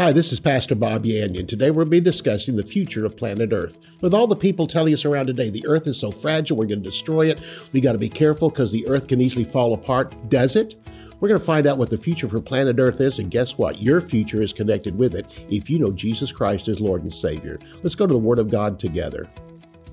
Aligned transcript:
Hi, 0.00 0.12
this 0.12 0.32
is 0.32 0.40
Pastor 0.40 0.74
Bob 0.74 1.04
Yandian. 1.04 1.46
Today 1.46 1.70
we'll 1.70 1.84
be 1.84 2.00
discussing 2.00 2.56
the 2.56 2.64
future 2.64 3.04
of 3.04 3.18
planet 3.18 3.52
Earth. 3.52 3.78
With 4.00 4.14
all 4.14 4.26
the 4.26 4.34
people 4.34 4.66
telling 4.66 4.94
us 4.94 5.04
around 5.04 5.26
today 5.26 5.50
the 5.50 5.66
Earth 5.66 5.86
is 5.86 6.00
so 6.00 6.10
fragile, 6.10 6.56
we're 6.56 6.64
going 6.64 6.82
to 6.82 6.88
destroy 6.88 7.28
it, 7.28 7.38
we 7.72 7.82
got 7.82 7.92
to 7.92 7.98
be 7.98 8.08
careful 8.08 8.48
because 8.48 8.72
the 8.72 8.88
Earth 8.88 9.08
can 9.08 9.20
easily 9.20 9.44
fall 9.44 9.74
apart. 9.74 10.14
Does 10.30 10.56
it? 10.56 10.82
We're 11.20 11.28
going 11.28 11.38
to 11.38 11.44
find 11.44 11.66
out 11.66 11.76
what 11.76 11.90
the 11.90 11.98
future 11.98 12.30
for 12.30 12.40
planet 12.40 12.80
Earth 12.80 12.98
is, 12.98 13.18
and 13.18 13.30
guess 13.30 13.58
what? 13.58 13.82
Your 13.82 14.00
future 14.00 14.40
is 14.40 14.54
connected 14.54 14.96
with 14.96 15.14
it 15.14 15.44
if 15.50 15.68
you 15.68 15.78
know 15.78 15.92
Jesus 15.92 16.32
Christ 16.32 16.68
as 16.68 16.80
Lord 16.80 17.02
and 17.02 17.12
Savior. 17.12 17.58
Let's 17.82 17.94
go 17.94 18.06
to 18.06 18.14
the 18.14 18.18
Word 18.18 18.38
of 18.38 18.48
God 18.48 18.78
together. 18.78 19.28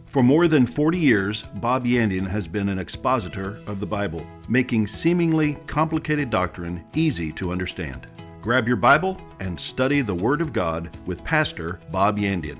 For 0.05 0.23
more 0.23 0.47
than 0.47 0.65
40 0.65 0.97
years, 0.97 1.43
Bob 1.55 1.83
Yandian 1.83 2.29
has 2.29 2.47
been 2.47 2.69
an 2.69 2.79
expositor 2.79 3.61
of 3.67 3.81
the 3.81 3.85
Bible, 3.85 4.25
making 4.47 4.87
seemingly 4.87 5.55
complicated 5.67 6.29
doctrine 6.29 6.85
easy 6.95 7.33
to 7.33 7.51
understand. 7.51 8.07
Grab 8.47 8.65
your 8.65 8.77
Bible 8.77 9.19
and 9.41 9.59
study 9.59 9.99
the 9.99 10.15
Word 10.15 10.39
of 10.39 10.53
God 10.53 10.95
with 11.05 11.21
Pastor 11.25 11.81
Bob 11.91 12.17
Yandian. 12.17 12.57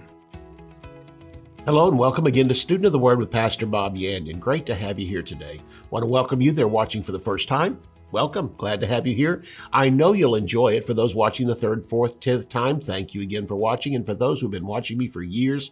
Hello 1.64 1.88
and 1.88 1.98
welcome 1.98 2.26
again 2.26 2.50
to 2.50 2.54
Student 2.54 2.88
of 2.88 2.92
the 2.92 3.00
Word 3.00 3.20
with 3.20 3.32
Pastor 3.32 3.66
Bob 3.66 3.96
Yandian. 3.96 4.38
Great 4.38 4.66
to 4.66 4.76
have 4.76 5.00
you 5.00 5.08
here 5.08 5.24
today. 5.24 5.62
Want 5.90 6.04
to 6.04 6.08
welcome 6.08 6.42
you 6.42 6.52
there 6.52 6.68
watching 6.68 7.02
for 7.02 7.14
the 7.14 7.20
first 7.22 7.48
time. 7.48 7.80
Welcome. 8.12 8.54
Glad 8.58 8.82
to 8.82 8.88
have 8.88 9.08
you 9.08 9.16
here. 9.16 9.42
I 9.72 9.90
know 9.90 10.12
you'll 10.12 10.36
enjoy 10.36 10.74
it. 10.74 10.86
For 10.86 10.94
those 10.94 11.16
watching 11.16 11.48
the 11.48 11.56
third, 11.56 11.86
fourth, 11.86 12.20
tenth 12.20 12.50
time, 12.50 12.82
thank 12.82 13.14
you 13.14 13.22
again 13.22 13.48
for 13.48 13.56
watching. 13.56 13.96
And 13.96 14.06
for 14.06 14.14
those 14.14 14.42
who've 14.42 14.52
been 14.52 14.68
watching 14.68 14.98
me 14.98 15.08
for 15.08 15.24
years, 15.24 15.72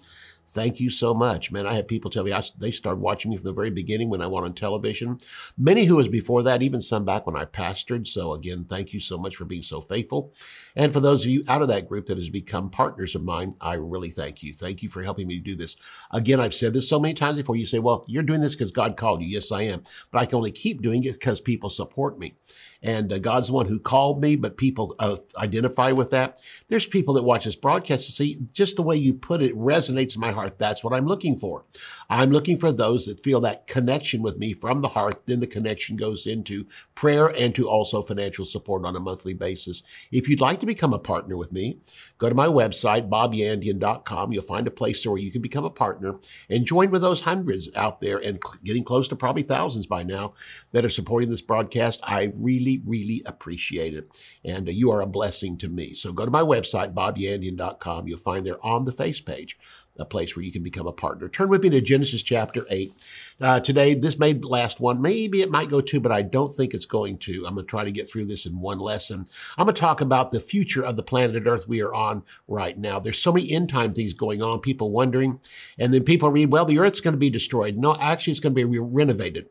Thank 0.56 0.80
you 0.80 0.90
so 0.90 1.14
much, 1.14 1.52
man. 1.52 1.68
I 1.68 1.74
had 1.74 1.90
people 1.90 2.10
tell 2.10 2.24
me 2.24 2.32
I, 2.32 2.42
they 2.58 2.72
started 2.72 3.02
watching 3.02 3.30
me 3.30 3.36
from 3.36 3.44
the 3.44 3.52
very 3.52 3.70
beginning 3.72 4.10
when 4.10 4.22
I 4.22 4.28
went 4.28 4.46
on 4.46 4.54
television. 4.54 5.20
Many 5.58 5.84
who 5.84 5.98
was 5.98 6.08
before 6.08 6.44
that, 6.44 6.64
even 6.64 6.82
some 6.82 7.04
back 7.04 7.28
when 7.28 7.36
I 7.36 7.44
pastored. 7.44 8.08
So 8.08 8.34
again, 8.34 8.64
thank 8.64 8.94
you 8.94 9.02
so 9.02 9.18
much 9.18 9.36
for 9.36 9.44
being 9.44 9.64
so 9.64 9.82
faithful. 9.82 10.34
And 10.74 10.94
for 10.94 11.02
those 11.02 11.26
of 11.26 11.30
you 11.30 11.44
out 11.50 11.62
of 11.62 11.68
that 11.68 11.90
group 11.90 12.06
that 12.06 12.16
has 12.16 12.30
become 12.30 12.70
partners 12.70 13.16
of 13.16 13.24
mine, 13.26 13.56
I 13.60 13.74
really 13.74 14.10
thank 14.10 14.44
you. 14.44 14.54
Thank 14.54 14.82
you 14.82 14.88
for 14.88 15.04
helping 15.04 15.28
me 15.28 15.40
do 15.40 15.58
this. 15.58 15.76
Again, 16.12 16.40
I've 16.40 16.54
said 16.54 16.74
this 16.74 16.88
so 16.88 17.02
many 17.02 17.14
times 17.14 17.38
before. 17.38 17.58
You 17.58 17.66
say, 17.66 17.80
well, 17.80 18.06
you're 18.08 18.24
doing 18.24 18.40
this 18.40 18.56
because 18.56 18.72
God 18.72 18.96
called 18.96 19.22
you. 19.22 19.28
Yes, 19.28 19.52
I 19.52 19.64
am. 19.64 19.84
But 20.10 20.20
I 20.20 20.26
can 20.26 20.38
only 20.38 20.52
keep 20.52 20.82
doing 20.82 21.04
it 21.04 21.20
because 21.20 21.42
people 21.42 21.70
support 21.70 22.18
me. 22.18 22.34
And 22.82 23.12
uh, 23.12 23.20
God's 23.20 23.48
the 23.48 23.54
one 23.56 23.68
who 23.68 23.80
called 23.80 24.22
me, 24.22 24.38
but 24.38 24.56
people 24.56 24.96
uh, 25.00 25.18
identify 25.38 25.92
with 25.92 26.12
that. 26.12 26.40
There's 26.70 26.88
people 26.88 27.16
that 27.16 27.24
watch 27.24 27.44
this 27.44 27.56
broadcast 27.58 28.08
and 28.08 28.14
see 28.14 28.38
just 28.54 28.78
the 28.78 28.84
way 28.84 28.96
you 28.96 29.14
put 29.14 29.42
it 29.42 29.54
resonates 29.58 30.16
in 30.16 30.22
my 30.22 30.32
heart. 30.32 30.45
That's 30.50 30.84
what 30.84 30.94
I'm 30.94 31.06
looking 31.06 31.38
for. 31.38 31.66
I'm 32.10 32.32
looking 32.32 32.58
for 32.58 32.72
those 32.72 33.06
that 33.06 33.24
feel 33.24 33.40
that 33.42 33.68
connection 33.68 34.22
with 34.22 34.38
me 34.38 34.54
from 34.54 34.82
the 34.82 34.90
heart. 34.90 35.26
Then 35.26 35.40
the 35.40 35.48
connection 35.48 35.96
goes 35.96 36.26
into 36.28 36.66
prayer 36.96 37.28
and 37.28 37.54
to 37.56 37.68
also 37.68 38.02
financial 38.02 38.46
support 38.46 38.86
on 38.86 38.96
a 38.96 39.00
monthly 39.00 39.34
basis. 39.34 39.84
If 40.12 40.30
you'd 40.30 40.42
like 40.42 40.60
to 40.62 40.66
become 40.66 40.94
a 40.94 41.00
partner 41.00 41.38
with 41.38 41.52
me, 41.52 41.80
go 42.18 42.30
to 42.30 42.36
my 42.36 42.48
website, 42.48 43.10
bobyandian.com. 43.10 44.32
You'll 44.32 44.44
find 44.44 44.68
a 44.68 44.72
place 44.72 45.06
where 45.06 45.18
you 45.18 45.32
can 45.32 45.42
become 45.42 45.66
a 45.66 45.70
partner 45.70 46.16
and 46.50 46.66
join 46.66 46.92
with 46.92 47.02
those 47.02 47.22
hundreds 47.22 47.70
out 47.76 48.02
there 48.02 48.18
and 48.18 48.40
getting 48.64 48.84
close 48.84 49.08
to 49.10 49.16
probably 49.16 49.44
thousands 49.44 49.86
by 49.86 50.04
now 50.04 50.34
that 50.72 50.86
are 50.86 50.90
supporting 50.90 51.30
this 51.30 51.42
broadcast. 51.42 52.02
I 52.04 52.32
really 52.36 52.76
really, 52.86 53.22
appreciate 53.26 53.94
it. 53.94 54.10
And 54.44 54.68
uh, 54.68 54.72
you 54.72 54.92
are 54.92 55.02
a 55.02 55.08
blessing 55.08 55.58
to 55.60 55.70
me. 55.70 55.94
So 55.94 56.12
go 56.12 56.26
to 56.26 56.32
my 56.32 56.42
website, 56.42 56.94
bobyandian.com. 56.94 58.08
You'll 58.08 58.20
find 58.20 58.46
there 58.46 58.64
on 58.66 58.86
the 58.86 58.92
face 58.92 59.22
page 59.22 59.58
a 59.98 60.06
place 60.06 60.35
where 60.36 60.46
you 60.46 60.52
can 60.52 60.64
become 60.64 60.88
a 60.88 60.92
partner. 60.92 61.30
Turn 61.30 61.50
with 61.50 61.64
me 61.64 61.70
to 61.70 61.82
Genesis 61.82 62.24
chapter 62.24 62.66
8. 62.70 62.94
Uh, 63.42 63.60
today, 63.60 63.94
this 63.94 64.18
may 64.20 64.34
last 64.34 64.80
one. 64.80 65.02
Maybe 65.02 65.42
it 65.42 65.52
might 65.52 65.70
go 65.70 65.82
two, 65.82 66.00
but 66.00 66.12
I 66.12 66.22
don't 66.22 66.54
think 66.54 66.74
it's 66.74 66.86
going 66.86 67.18
to. 67.20 67.46
I'm 67.46 67.56
going 67.56 67.66
to 67.66 67.70
try 67.70 67.84
to 67.84 67.92
get 67.92 68.10
through 68.10 68.26
this 68.26 68.46
in 68.46 68.60
one 68.60 68.80
lesson. 68.80 69.26
I'm 69.58 69.66
going 69.66 69.76
to 69.76 69.80
talk 69.80 70.02
about 70.02 70.32
the 70.32 70.40
future 70.40 70.84
of 70.84 70.96
the 70.96 71.04
planet 71.04 71.48
Earth 71.48 71.68
we 71.68 71.82
are 71.82 71.94
on 71.94 72.24
right 72.48 72.78
now. 72.78 73.00
There's 73.00 73.20
so 73.20 73.34
many 73.34 73.52
end 73.52 73.70
time 73.70 73.94
things 73.94 74.14
going 74.14 74.42
on, 74.42 74.60
people 74.60 74.92
wondering. 74.92 75.40
And 75.78 75.94
then 75.94 76.04
people 76.04 76.30
read, 76.30 76.52
well, 76.52 76.66
the 76.66 76.80
Earth's 76.80 77.02
going 77.02 77.14
to 77.14 77.18
be 77.18 77.30
destroyed. 77.30 77.78
No, 77.78 77.96
actually, 77.96 78.32
it's 78.32 78.40
going 78.40 78.54
to 78.54 78.56
be 78.56 78.64
re- 78.64 78.80
renovated. 78.80 79.50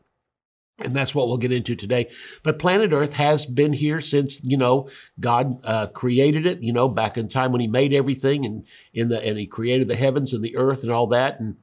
And 0.79 0.93
that's 0.93 1.15
what 1.15 1.27
we'll 1.27 1.37
get 1.37 1.53
into 1.53 1.75
today. 1.75 2.09
But 2.43 2.59
planet 2.59 2.91
Earth 2.91 3.13
has 3.13 3.45
been 3.45 3.71
here 3.71 4.01
since, 4.01 4.43
you 4.43 4.57
know, 4.57 4.89
God 5.19 5.59
uh, 5.63 5.87
created 5.87 6.45
it, 6.45 6.61
you 6.61 6.73
know, 6.73 6.89
back 6.89 7.17
in 7.17 7.29
time 7.29 7.53
when 7.53 7.61
he 7.61 7.67
made 7.67 7.93
everything 7.93 8.45
and 8.45 8.65
in 8.93 9.07
the, 9.07 9.25
and 9.25 9.37
he 9.37 9.45
created 9.45 9.87
the 9.87 9.95
heavens 9.95 10.33
and 10.33 10.43
the 10.43 10.57
earth 10.57 10.83
and 10.83 10.91
all 10.91 11.07
that. 11.07 11.39
And 11.39 11.55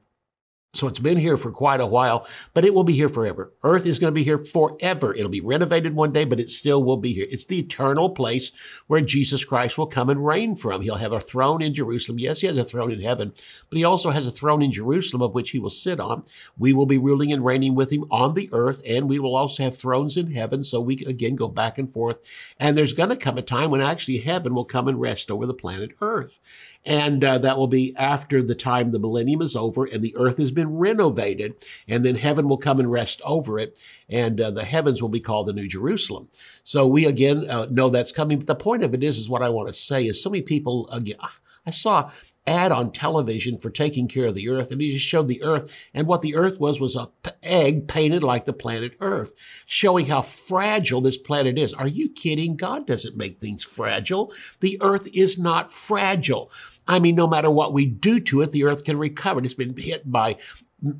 so 0.75 0.87
it's 0.87 0.99
been 0.99 1.17
here 1.17 1.37
for 1.37 1.51
quite 1.51 1.79
a 1.79 1.85
while, 1.85 2.27
but 2.55 2.65
it 2.65 2.73
will 2.73 2.83
be 2.83 2.93
here 2.93 3.07
forever. 3.07 3.53
Earth 3.61 3.85
is 3.85 3.99
going 3.99 4.11
to 4.11 4.15
be 4.15 4.23
here 4.23 4.39
forever. 4.39 5.13
It'll 5.13 5.29
be 5.29 5.39
renovated 5.39 5.93
one 5.93 6.11
day, 6.11 6.25
but 6.25 6.39
it 6.39 6.49
still 6.49 6.83
will 6.83 6.97
be 6.97 7.13
here. 7.13 7.27
It's 7.29 7.45
the 7.45 7.59
eternal 7.59 8.09
place 8.09 8.51
where 8.87 9.01
Jesus 9.01 9.45
Christ 9.45 9.77
will 9.77 9.85
come 9.85 10.09
and 10.09 10.25
reign 10.25 10.55
from. 10.55 10.81
He'll 10.81 10.95
have 10.95 11.11
a 11.11 11.19
throne 11.19 11.61
in 11.61 11.75
Jerusalem. 11.75 12.17
Yes, 12.17 12.41
he 12.41 12.47
has 12.47 12.57
a 12.57 12.63
throne 12.63 12.89
in 12.89 13.01
heaven, 13.01 13.33
but 13.69 13.77
he 13.77 13.83
also 13.83 14.09
has 14.09 14.25
a 14.25 14.31
throne 14.31 14.63
in 14.63 14.71
Jerusalem 14.71 15.21
of 15.21 15.35
which 15.35 15.51
he 15.51 15.59
will 15.59 15.69
sit 15.69 15.99
on. 15.99 16.23
We 16.57 16.73
will 16.73 16.87
be 16.87 16.97
ruling 16.97 17.31
and 17.31 17.45
reigning 17.45 17.75
with 17.75 17.91
him 17.91 18.05
on 18.09 18.33
the 18.33 18.49
earth, 18.51 18.81
and 18.87 19.07
we 19.07 19.19
will 19.19 19.35
also 19.35 19.61
have 19.61 19.77
thrones 19.77 20.17
in 20.17 20.31
heaven. 20.31 20.63
So 20.63 20.81
we 20.81 20.95
can 20.95 21.07
again 21.07 21.35
go 21.35 21.47
back 21.47 21.77
and 21.77 21.91
forth. 21.91 22.19
And 22.59 22.75
there's 22.75 22.93
going 22.93 23.09
to 23.09 23.15
come 23.15 23.37
a 23.37 23.43
time 23.43 23.69
when 23.69 23.81
actually 23.81 24.17
heaven 24.17 24.55
will 24.55 24.65
come 24.65 24.87
and 24.87 24.99
rest 24.99 25.29
over 25.29 25.45
the 25.45 25.53
planet 25.53 25.91
earth. 26.01 26.39
And 26.83 27.23
uh, 27.23 27.37
that 27.37 27.57
will 27.57 27.67
be 27.67 27.95
after 27.95 28.41
the 28.41 28.55
time 28.55 28.91
the 28.91 28.99
millennium 28.99 29.41
is 29.41 29.55
over 29.55 29.85
and 29.85 30.03
the 30.03 30.15
earth 30.17 30.37
has 30.37 30.51
been 30.51 30.62
renovated. 30.67 31.55
And 31.87 32.05
then 32.05 32.15
heaven 32.15 32.47
will 32.47 32.57
come 32.57 32.79
and 32.79 32.91
rest 32.91 33.21
over 33.23 33.59
it. 33.59 33.79
And 34.09 34.39
uh, 34.39 34.51
the 34.51 34.65
heavens 34.65 35.01
will 35.01 35.09
be 35.09 35.19
called 35.19 35.47
the 35.47 35.53
New 35.53 35.67
Jerusalem. 35.67 36.29
So 36.63 36.87
we 36.87 37.05
again 37.05 37.49
uh, 37.49 37.67
know 37.69 37.89
that's 37.89 38.11
coming. 38.11 38.37
But 38.39 38.47
the 38.47 38.55
point 38.55 38.83
of 38.83 38.93
it 38.93 39.03
is, 39.03 39.17
is 39.17 39.29
what 39.29 39.43
I 39.43 39.49
want 39.49 39.67
to 39.67 39.73
say 39.73 40.05
is 40.05 40.21
so 40.21 40.29
many 40.29 40.41
people, 40.41 40.89
again, 40.91 41.17
I 41.65 41.71
saw 41.71 42.05
an 42.05 42.11
ad 42.45 42.71
on 42.71 42.91
television 42.91 43.57
for 43.57 43.69
taking 43.69 44.07
care 44.07 44.27
of 44.27 44.35
the 44.35 44.49
earth 44.49 44.71
and 44.71 44.81
he 44.81 44.91
just 44.91 45.05
showed 45.05 45.29
the 45.29 45.41
earth 45.43 45.87
and 45.93 46.07
what 46.07 46.21
the 46.21 46.35
earth 46.35 46.59
was 46.59 46.79
was 46.79 46.95
a 46.95 47.07
p- 47.23 47.31
egg 47.41 47.87
painted 47.87 48.21
like 48.21 48.43
the 48.43 48.51
planet 48.51 48.93
earth 48.99 49.33
showing 49.65 50.07
how 50.07 50.21
fragile 50.21 50.99
this 50.99 51.17
planet 51.17 51.57
is 51.57 51.73
are 51.73 51.87
you 51.87 52.09
kidding 52.09 52.57
god 52.57 52.85
doesn't 52.85 53.15
make 53.15 53.39
things 53.39 53.63
fragile 53.63 54.33
the 54.59 54.77
earth 54.81 55.07
is 55.13 55.37
not 55.39 55.71
fragile 55.71 56.51
I 56.87 56.99
mean, 56.99 57.15
no 57.15 57.27
matter 57.27 57.49
what 57.49 57.73
we 57.73 57.85
do 57.85 58.19
to 58.19 58.41
it, 58.41 58.51
the 58.51 58.65
Earth 58.65 58.83
can 58.83 58.97
recover. 58.97 59.41
It's 59.41 59.53
been 59.53 59.75
hit 59.77 60.09
by 60.11 60.37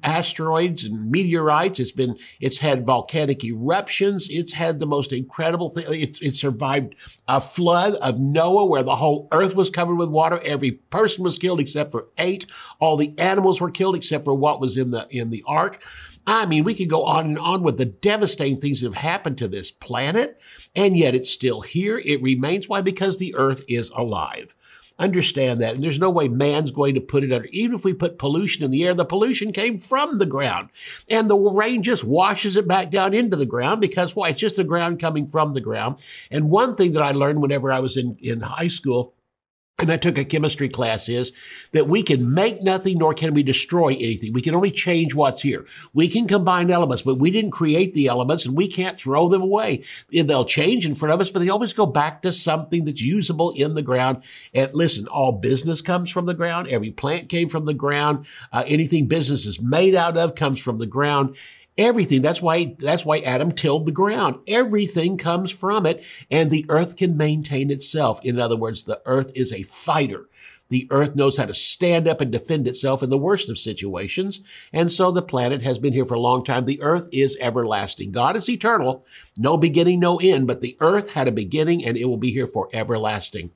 asteroids 0.02 0.86
and 0.86 1.12
meteorites. 1.12 1.80
It's 1.80 1.92
been, 1.92 2.18
it's 2.40 2.60
had 2.60 2.86
volcanic 2.86 3.44
eruptions. 3.44 4.28
It's 4.30 4.54
had 4.54 4.80
the 4.80 4.86
most 4.86 5.12
incredible 5.12 5.70
thing. 5.70 5.86
It, 5.90 6.22
it, 6.22 6.36
survived 6.36 6.96
a 7.28 7.42
flood 7.42 7.96
of 7.96 8.20
Noah 8.20 8.66
where 8.66 8.84
the 8.84 8.96
whole 8.96 9.28
earth 9.32 9.56
was 9.56 9.70
covered 9.70 9.96
with 9.96 10.10
water. 10.10 10.40
Every 10.44 10.72
person 10.72 11.24
was 11.24 11.38
killed 11.38 11.60
except 11.60 11.92
for 11.92 12.08
eight. 12.18 12.46
All 12.80 12.98
the 12.98 13.18
animals 13.20 13.60
were 13.60 13.72
killed 13.72 13.96
except 13.96 14.24
for 14.26 14.34
what 14.34 14.62
was 14.62 14.78
in 14.78 14.92
the, 14.92 15.06
in 15.10 15.30
the 15.30 15.44
ark. 15.46 15.84
I 16.26 16.46
mean, 16.46 16.64
we 16.64 16.74
could 16.74 16.90
go 16.90 17.04
on 17.04 17.26
and 17.26 17.40
on 17.40 17.64
with 17.64 17.78
the 17.78 17.86
devastating 17.86 18.60
things 18.62 18.82
that 18.82 18.88
have 18.88 19.04
happened 19.04 19.38
to 19.40 19.48
this 19.50 19.72
planet, 19.72 20.40
and 20.74 20.96
yet 20.96 21.16
it's 21.16 21.30
still 21.30 21.60
here. 21.60 21.98
It 21.98 22.22
remains. 22.22 22.70
Why? 22.70 22.80
Because 22.80 23.18
the 23.18 23.36
earth 23.36 23.66
is 23.68 23.90
alive. 23.90 24.56
Understand 25.04 25.60
that. 25.60 25.76
And 25.76 25.84
there's 25.84 26.00
no 26.00 26.10
way 26.10 26.30
man's 26.30 26.72
going 26.72 26.96
to 26.96 27.02
put 27.02 27.26
it 27.26 27.34
under. 27.34 27.48
Even 27.48 27.76
if 27.76 27.84
we 27.84 27.94
put 27.94 28.18
pollution 28.18 28.64
in 28.64 28.72
the 28.72 28.86
air, 28.86 28.94
the 28.94 29.04
pollution 29.04 29.52
came 29.52 29.78
from 29.78 30.18
the 30.18 30.26
ground. 30.26 30.70
And 31.10 31.30
the 31.30 31.36
rain 31.36 31.84
just 31.84 32.06
washes 32.06 32.56
it 32.56 32.70
back 32.70 32.90
down 32.90 33.14
into 33.14 33.36
the 33.36 33.46
ground 33.46 33.82
because 33.82 34.16
why? 34.16 34.30
It's 34.30 34.40
just 34.40 34.56
the 34.56 34.64
ground 34.64 35.02
coming 35.02 35.28
from 35.28 35.54
the 35.54 35.60
ground. 35.60 36.02
And 36.32 36.50
one 36.50 36.74
thing 36.74 36.94
that 36.94 37.04
I 37.04 37.12
learned 37.12 37.42
whenever 37.42 37.70
I 37.70 37.82
was 37.82 37.98
in, 37.98 38.18
in 38.22 38.40
high 38.40 38.70
school 38.70 39.14
and 39.80 39.92
I 39.92 39.98
took 39.98 40.20
a 40.20 40.24
chemistry 40.24 40.70
class 40.70 41.10
is 41.10 41.34
that 41.72 41.88
we 41.88 42.04
can 42.04 42.32
make 42.32 42.62
nothing 42.62 43.00
nor 43.00 43.14
can 43.14 43.34
we 43.34 43.42
destroy 43.42 43.90
anything. 43.90 44.32
We 44.32 44.42
can 44.42 44.54
only 44.54 44.70
change 44.70 45.16
what's 45.16 45.42
here. 45.42 45.66
We 45.94 46.08
can 46.08 46.28
combine 46.28 46.70
elements, 46.70 47.02
but 47.02 47.18
we 47.18 47.32
didn't 47.32 47.52
create 47.52 47.96
the 47.96 48.08
elements 48.08 48.46
and 48.46 48.56
we 48.56 48.68
can't 48.68 48.98
throw 48.98 49.30
them 49.30 49.42
away. 49.42 49.84
They'll 50.12 50.46
change 50.46 50.86
in 50.86 50.94
front 50.94 51.14
of 51.14 51.22
us, 51.22 51.32
but 51.32 51.40
they 51.40 51.50
always 51.50 51.74
go 51.74 51.88
back 51.88 52.22
to 52.22 52.32
something 52.32 52.86
that's 52.86 53.02
usable 53.02 53.52
in 53.56 53.74
the 53.74 53.82
ground. 53.82 54.24
And 54.54 54.72
listen, 54.76 55.08
all 55.08 55.32
business 55.32 55.82
comes 55.82 56.12
from 56.12 56.28
the 56.28 56.36
ground. 56.36 56.68
Every 56.68 56.92
plant 56.92 57.28
came 57.28 57.50
from 57.50 57.66
the 57.66 57.74
ground. 57.74 58.28
Uh, 58.52 58.64
anything 58.68 59.08
business 59.08 59.48
is 59.48 59.60
made 59.60 59.96
out 59.96 60.18
of 60.18 60.36
comes 60.36 60.60
from 60.60 60.78
the 60.78 60.86
ground. 60.86 61.36
Everything. 61.78 62.22
That's 62.22 62.42
why, 62.42 62.76
that's 62.78 63.06
why 63.06 63.20
Adam 63.20 63.52
tilled 63.52 63.86
the 63.86 63.92
ground. 63.92 64.40
Everything 64.48 65.18
comes 65.18 65.52
from 65.52 65.86
it 65.86 66.04
and 66.30 66.52
the 66.52 66.66
earth 66.70 66.98
can 66.98 67.18
maintain 67.18 67.72
itself. 67.72 68.24
In 68.24 68.40
other 68.40 68.56
words, 68.56 68.84
the 68.84 69.02
earth 69.06 69.32
is 69.36 69.52
a 69.52 69.64
fighter. 69.64 70.30
The 70.70 70.88
earth 70.92 71.16
knows 71.16 71.38
how 71.38 71.46
to 71.46 71.54
stand 71.54 72.08
up 72.08 72.22
and 72.22 72.32
defend 72.32 72.68
itself 72.68 73.04
in 73.04 73.10
the 73.10 73.18
worst 73.18 73.50
of 73.50 73.58
situations. 73.58 74.42
And 74.72 74.92
so 74.92 75.12
the 75.12 75.22
planet 75.22 75.62
has 75.62 75.78
been 75.78 75.94
here 75.94 76.06
for 76.06 76.16
a 76.16 76.20
long 76.20 76.44
time. 76.44 76.66
The 76.66 76.82
earth 76.82 77.10
is 77.12 77.38
everlasting. 77.42 78.12
God 78.12 78.36
is 78.38 78.50
eternal. 78.50 79.06
No 79.38 79.58
beginning, 79.58 80.00
no 80.00 80.18
end, 80.18 80.48
but 80.48 80.62
the 80.62 80.78
earth 80.80 81.12
had 81.12 81.28
a 81.28 81.32
beginning 81.32 81.86
and 81.86 81.98
it 81.98 82.06
will 82.06 82.18
be 82.18 82.32
here 82.32 82.48
for 82.48 82.70
everlasting. 82.74 83.52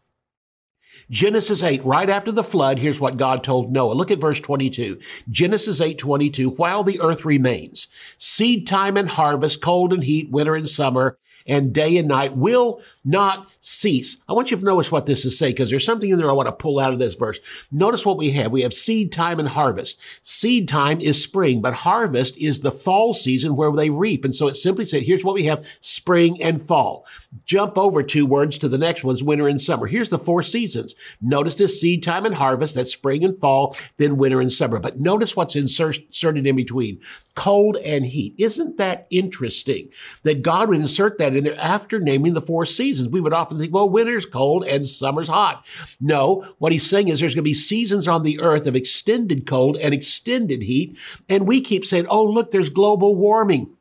Genesis 1.10 1.64
8, 1.64 1.84
right 1.86 2.10
after 2.10 2.32
the 2.32 2.44
flood, 2.44 2.80
here's 2.80 3.00
what 3.00 3.18
God 3.18 3.44
told 3.44 3.72
Noah. 3.72 3.94
Look 3.94 4.12
at 4.12 4.20
verse 4.20 4.42
22. 4.42 5.00
Genesis 5.30 5.80
8, 5.80 5.98
22, 5.98 6.50
while 6.52 6.84
the 6.84 7.00
earth 7.02 7.24
remains, 7.24 7.88
seed 8.18 8.68
time 8.68 8.98
and 8.98 9.08
harvest, 9.08 9.62
cold 9.62 9.94
and 9.94 10.04
heat, 10.04 10.30
winter 10.30 10.56
and 10.56 10.68
summer, 10.68 11.18
and 11.48 11.74
day 11.74 11.98
and 11.98 12.10
night 12.10 12.36
will 12.36 12.82
not 13.08 13.48
cease. 13.62 14.18
I 14.28 14.34
want 14.34 14.52
you 14.52 14.58
to 14.58 14.64
notice 14.64 14.92
what 14.92 15.06
this 15.06 15.24
is 15.24 15.38
saying 15.38 15.54
because 15.54 15.70
there's 15.70 15.86
something 15.86 16.10
in 16.10 16.18
there 16.18 16.30
I 16.30 16.34
want 16.34 16.48
to 16.48 16.52
pull 16.52 16.78
out 16.78 16.92
of 16.92 17.00
this 17.00 17.16
verse. 17.16 17.40
Notice 17.72 18.06
what 18.06 18.18
we 18.18 18.32
have. 18.32 18.52
We 18.52 18.64
have 18.64 18.74
seed 18.74 19.14
time 19.14 19.40
and 19.40 19.48
harvest. 19.48 20.00
Seed 20.22 20.68
time 20.68 21.00
is 21.00 21.24
spring, 21.24 21.62
but 21.62 21.74
harvest 21.74 22.38
is 22.38 22.60
the 22.60 22.72
fall 22.72 23.14
season 23.14 23.56
where 23.56 23.72
they 23.72 23.90
reap. 23.90 24.26
And 24.26 24.36
so 24.36 24.48
it 24.48 24.58
simply 24.58 24.86
said, 24.86 25.04
here's 25.04 25.24
what 25.24 25.36
we 25.36 25.44
have 25.44 25.66
spring 25.80 26.42
and 26.42 26.62
fall. 26.62 27.06
Jump 27.46 27.78
over 27.78 28.04
two 28.04 28.26
words 28.26 28.58
to 28.58 28.68
the 28.68 28.78
next 28.78 29.04
one's 29.04 29.24
winter 29.24 29.48
and 29.48 29.62
summer. 29.62 29.88
Here's 29.88 30.10
the 30.10 30.20
four 30.20 30.44
seasons. 30.44 30.94
Notice 31.22 31.56
this 31.56 31.80
seed 31.80 32.04
time 32.04 32.26
and 32.26 32.36
harvest, 32.36 32.76
that's 32.76 32.92
spring 32.92 33.24
and 33.24 33.38
fall, 33.38 33.78
then 33.98 34.18
winter 34.18 34.42
and 34.42 34.52
summer. 34.52 34.80
But 34.80 35.00
notice 35.00 35.36
what's 35.36 35.56
inserted 35.56 36.46
in 36.46 36.56
between 36.56 37.00
cold 37.36 37.78
and 37.86 38.04
heat. 38.04 38.34
Isn't 38.40 38.78
that 38.78 39.06
interesting 39.12 39.90
that 40.24 40.42
God 40.42 40.70
would 40.70 40.80
insert 40.80 41.20
that 41.20 41.36
in 41.36 41.44
there 41.44 41.60
after 41.60 42.00
naming 42.00 42.34
the 42.34 42.42
four 42.42 42.66
seasons? 42.66 42.97
We 43.06 43.22
would 43.22 43.34
often 43.34 43.60
think, 43.60 43.74
well, 43.74 43.90
winter's 43.90 44.26
cold 44.26 44.66
and 44.66 44.88
summer's 44.88 45.28
hot. 45.28 45.66
No, 46.00 46.46
what 46.60 46.72
he's 46.72 46.90
saying 46.90 47.10
is 47.10 47.20
there's 47.20 47.36
going 47.36 47.44
to 47.44 47.50
be 47.50 47.54
seasons 47.54 48.08
on 48.08 48.24
the 48.24 48.40
earth 48.40 48.68
of 48.68 48.76
extended 48.76 49.46
cold 49.46 49.78
and 49.78 49.94
extended 49.94 50.64
heat. 50.64 50.98
And 51.28 51.48
we 51.48 51.62
keep 51.62 51.86
saying, 51.86 52.08
oh, 52.10 52.24
look, 52.24 52.52
there's 52.52 52.70
global 52.70 53.16
warming. 53.16 53.76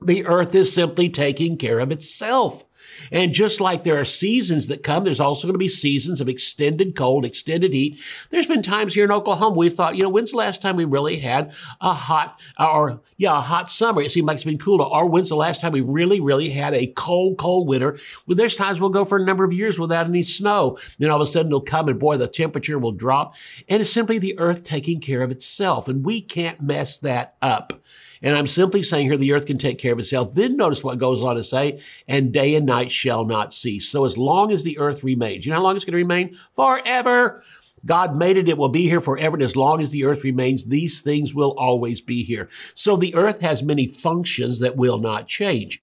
The 0.00 0.26
earth 0.26 0.54
is 0.54 0.72
simply 0.72 1.08
taking 1.08 1.56
care 1.56 1.78
of 1.78 1.92
itself. 1.92 2.64
And 3.10 3.32
just 3.32 3.60
like 3.60 3.82
there 3.82 3.98
are 3.98 4.04
seasons 4.04 4.66
that 4.68 4.82
come, 4.82 5.04
there's 5.04 5.20
also 5.20 5.46
going 5.46 5.54
to 5.54 5.58
be 5.58 5.68
seasons 5.68 6.20
of 6.20 6.28
extended 6.28 6.94
cold, 6.94 7.24
extended 7.24 7.72
heat. 7.72 8.00
There's 8.30 8.46
been 8.46 8.62
times 8.62 8.94
here 8.94 9.04
in 9.04 9.12
Oklahoma 9.12 9.56
we've 9.56 9.72
thought, 9.72 9.96
you 9.96 10.02
know, 10.02 10.08
when's 10.08 10.30
the 10.30 10.36
last 10.36 10.62
time 10.62 10.76
we 10.76 10.84
really 10.84 11.16
had 11.16 11.52
a 11.80 11.92
hot 11.92 12.38
or 12.58 13.00
yeah, 13.16 13.38
a 13.38 13.40
hot 13.40 13.70
summer? 13.70 14.02
It 14.02 14.10
seemed 14.10 14.26
like 14.26 14.36
it's 14.36 14.44
been 14.44 14.58
cool. 14.58 14.82
Or 14.82 15.08
when's 15.08 15.28
the 15.28 15.36
last 15.36 15.60
time 15.60 15.72
we 15.72 15.80
really, 15.80 16.20
really 16.20 16.50
had 16.50 16.74
a 16.74 16.86
cold, 16.86 17.38
cold 17.38 17.68
winter? 17.68 17.98
Well, 18.26 18.36
there's 18.36 18.56
times 18.56 18.80
we'll 18.80 18.90
go 18.90 19.04
for 19.04 19.18
a 19.18 19.24
number 19.24 19.44
of 19.44 19.52
years 19.52 19.78
without 19.78 20.06
any 20.06 20.22
snow. 20.22 20.78
Then 20.98 21.10
all 21.10 21.20
of 21.20 21.22
a 21.22 21.26
sudden 21.26 21.48
it'll 21.48 21.60
come 21.60 21.88
and 21.88 21.98
boy, 21.98 22.16
the 22.16 22.28
temperature 22.28 22.78
will 22.78 22.92
drop. 22.92 23.34
And 23.68 23.80
it's 23.80 23.92
simply 23.92 24.18
the 24.18 24.38
earth 24.38 24.64
taking 24.64 25.00
care 25.00 25.22
of 25.22 25.30
itself. 25.30 25.88
And 25.88 26.04
we 26.04 26.20
can't 26.20 26.60
mess 26.60 26.96
that 26.98 27.36
up. 27.40 27.80
And 28.22 28.36
I'm 28.36 28.46
simply 28.46 28.82
saying 28.82 29.06
here 29.06 29.16
the 29.16 29.32
earth 29.32 29.46
can 29.46 29.58
take 29.58 29.78
care 29.78 29.92
of 29.92 29.98
itself. 29.98 30.34
Then 30.34 30.56
notice 30.56 30.84
what 30.84 30.98
goes 30.98 31.22
on 31.22 31.36
to 31.36 31.44
say, 31.44 31.80
and 32.06 32.32
day 32.32 32.54
and 32.54 32.66
night 32.66 32.92
shall 32.92 33.24
not 33.24 33.52
cease. 33.52 33.88
So 33.88 34.04
as 34.04 34.16
long 34.16 34.52
as 34.52 34.64
the 34.64 34.78
earth 34.78 35.02
remains, 35.02 35.44
you 35.44 35.50
know 35.50 35.56
how 35.56 35.62
long 35.62 35.76
it's 35.76 35.84
going 35.84 35.92
to 35.92 35.98
remain? 35.98 36.38
Forever. 36.52 37.42
God 37.84 38.16
made 38.16 38.36
it. 38.36 38.48
It 38.48 38.58
will 38.58 38.68
be 38.68 38.88
here 38.88 39.00
forever. 39.00 39.34
And 39.34 39.42
as 39.42 39.56
long 39.56 39.80
as 39.80 39.90
the 39.90 40.04
earth 40.04 40.22
remains, 40.22 40.64
these 40.64 41.00
things 41.00 41.34
will 41.34 41.52
always 41.58 42.00
be 42.00 42.22
here. 42.22 42.48
So 42.74 42.96
the 42.96 43.14
earth 43.16 43.40
has 43.40 43.62
many 43.62 43.88
functions 43.88 44.60
that 44.60 44.76
will 44.76 44.98
not 44.98 45.26
change. 45.26 45.82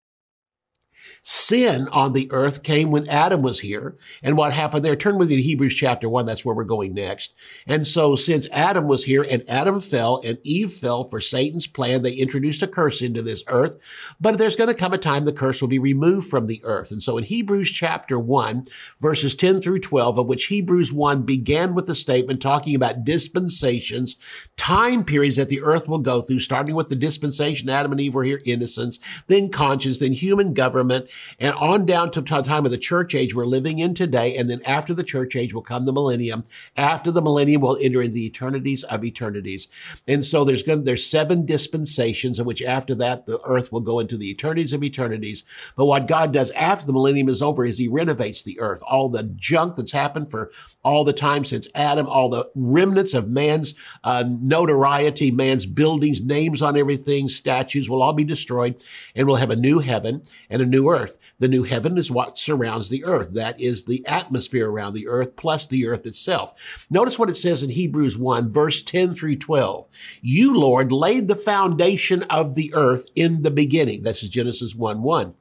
Sin 1.24 1.88
on 1.90 2.14
the 2.14 2.32
earth 2.32 2.64
came 2.64 2.92
when 2.92 3.08
Adam 3.10 3.42
was 3.42 3.60
here. 3.60 3.98
And 4.24 4.38
what 4.38 4.54
happened 4.54 4.86
there? 4.86 4.96
Turn 4.96 5.18
with 5.18 5.30
me 5.30 5.38
to 5.38 5.42
Hebrews 5.42 5.76
chapter 5.76 6.10
one. 6.10 6.26
That's 6.26 6.46
where 6.46 6.56
we're 6.56 6.64
going 6.64 6.94
next. 6.94 7.34
And 7.68 7.86
so 7.86 8.16
since 8.16 8.48
Adam 8.52 8.88
was 8.88 9.04
here 9.04 9.24
and 9.24 9.44
Adam 9.50 9.80
fell 9.80 10.22
and 10.24 10.38
Eve 10.44 10.72
fell 10.72 11.04
for 11.04 11.20
Satan's 11.20 11.68
plan, 11.68 12.02
they 12.02 12.14
introduced 12.14 12.64
a 12.64 12.68
curse 12.68 13.02
into 13.02 13.22
this 13.22 13.44
earth. 13.48 13.78
But 14.20 14.38
there's 14.38 14.56
going 14.56 14.70
to 14.70 14.74
come 14.74 14.94
a 14.94 14.98
time 14.98 15.26
the 15.26 15.34
curse 15.34 15.62
will 15.62 15.70
be 15.70 15.80
removed 15.80 16.30
from 16.30 16.48
the 16.48 16.62
earth. 16.64 16.92
And 16.92 17.04
so 17.04 17.18
in 17.18 17.24
Hebrews 17.24 17.72
chapter 17.72 18.20
one, 18.20 18.64
verses 19.00 19.36
10 19.36 19.62
through 19.62 19.80
12, 19.80 20.18
of 20.18 20.28
which 20.28 20.46
Hebrews 20.46 20.94
1 20.94 21.24
began 21.24 21.76
with 21.76 21.88
the 21.88 21.96
statement 21.96 22.42
talking 22.42 22.76
about 22.76 23.04
dispensations, 23.04 24.16
time 24.58 25.04
periods 25.04 25.36
that 25.36 25.50
the 25.50 25.62
earth 25.62 25.88
will 25.88 26.00
go 26.00 26.22
through, 26.22 26.40
starting 26.40 26.76
with 26.76 26.90
the 26.90 26.96
dispensation 26.96 27.70
Adam 27.70 27.92
and 27.92 28.02
Eve 28.02 28.14
were 28.14 28.24
here, 28.24 28.42
innocence, 28.46 29.00
then 29.28 29.50
conscience, 29.50 30.00
then 30.00 30.14
human 30.14 30.54
government, 30.54 31.09
and 31.40 31.54
on 31.56 31.86
down 31.86 32.12
to 32.12 32.22
the 32.22 32.42
time 32.42 32.66
of 32.66 32.72
the 32.72 32.78
church 32.78 33.16
age 33.16 33.36
we're 33.36 33.46
living 33.46 33.80
in 33.80 33.94
today. 33.94 34.36
And 34.36 34.50
then 34.50 34.62
after 34.66 34.94
the 34.94 35.04
church 35.04 35.36
age 35.36 35.54
will 35.54 35.62
come 35.62 35.86
the 35.86 35.94
millennium. 35.94 36.44
After 36.78 37.12
the 37.12 37.22
millennium, 37.22 37.62
we'll 37.62 37.78
enter 37.82 38.02
into 38.02 38.14
the 38.14 38.26
eternities 38.26 38.84
of 38.84 39.04
eternities. 39.04 39.68
And 40.08 40.24
so 40.26 40.44
there's 40.44 40.64
going, 40.64 40.84
there's 40.84 41.06
seven 41.06 41.46
dispensations 41.46 42.40
in 42.40 42.46
which 42.46 42.62
after 42.62 42.96
that, 42.96 43.26
the 43.26 43.40
earth 43.46 43.72
will 43.72 43.82
go 43.82 44.00
into 44.00 44.18
the 44.18 44.30
eternities 44.30 44.74
of 44.74 44.84
eternities. 44.84 45.44
But 45.76 45.86
what 45.86 46.08
God 46.08 46.34
does 46.34 46.52
after 46.52 46.86
the 46.86 46.94
millennium 46.94 47.30
is 47.30 47.42
over 47.42 47.66
is 47.66 47.78
he 47.78 47.88
renovates 47.88 48.42
the 48.42 48.60
earth. 48.60 48.82
All 48.90 49.10
the 49.10 49.24
junk 49.24 49.76
that's 49.76 49.92
happened 49.92 50.32
for 50.32 50.52
all 50.84 51.04
the 51.04 51.14
time 51.14 51.44
since 51.44 51.68
Adam, 51.76 52.08
all 52.08 52.30
the 52.30 52.50
remnants 52.56 53.14
of 53.14 53.30
man's 53.30 53.74
uh, 54.04 54.24
notoriety, 54.28 55.30
man's 55.30 55.66
buildings, 55.66 56.22
names 56.22 56.62
on 56.62 56.78
everything, 56.78 57.28
statues 57.28 57.90
will 57.90 58.02
all 58.02 58.14
be 58.14 58.24
destroyed, 58.24 58.82
and 59.16 59.28
we'll 59.28 59.36
have 59.36 59.50
a 59.50 59.56
new 59.56 59.80
heaven 59.80 60.22
and 60.50 60.62
a 60.62 60.66
new 60.66 60.90
earth. 60.90 61.18
The 61.40 61.48
new 61.48 61.64
heaven 61.64 61.98
is 61.98 62.12
what 62.12 62.38
surrounds 62.38 62.90
the 62.90 63.04
earth. 63.04 63.34
That 63.34 63.60
is 63.60 63.86
the 63.86 64.06
atmosphere 64.08 64.70
around 64.70 64.94
the 64.94 65.08
earth 65.08 65.36
plus 65.36 65.68
the 65.68 65.88
earth 65.88 66.06
itself. 66.06 66.54
Notice 66.90 67.20
what 67.20 67.30
it 67.30 67.38
says 67.38 67.62
in 67.64 67.70
Hebrews 67.70 68.18
1, 68.18 68.52
verse 68.52 68.82
10 68.82 69.16
through 69.16 69.38
12. 69.38 69.88
You, 70.22 70.54
Lord, 70.54 70.92
laid 70.92 71.28
the 71.28 71.36
foundation 71.36 72.24
of 72.24 72.56
the 72.56 72.74
earth 72.74 73.08
in 73.16 73.42
the 73.42 73.52
beginning. 73.52 74.04
This 74.04 74.24
is 74.24 74.30
Genesis 74.30 74.76
1 74.76 75.02
1 75.02 75.34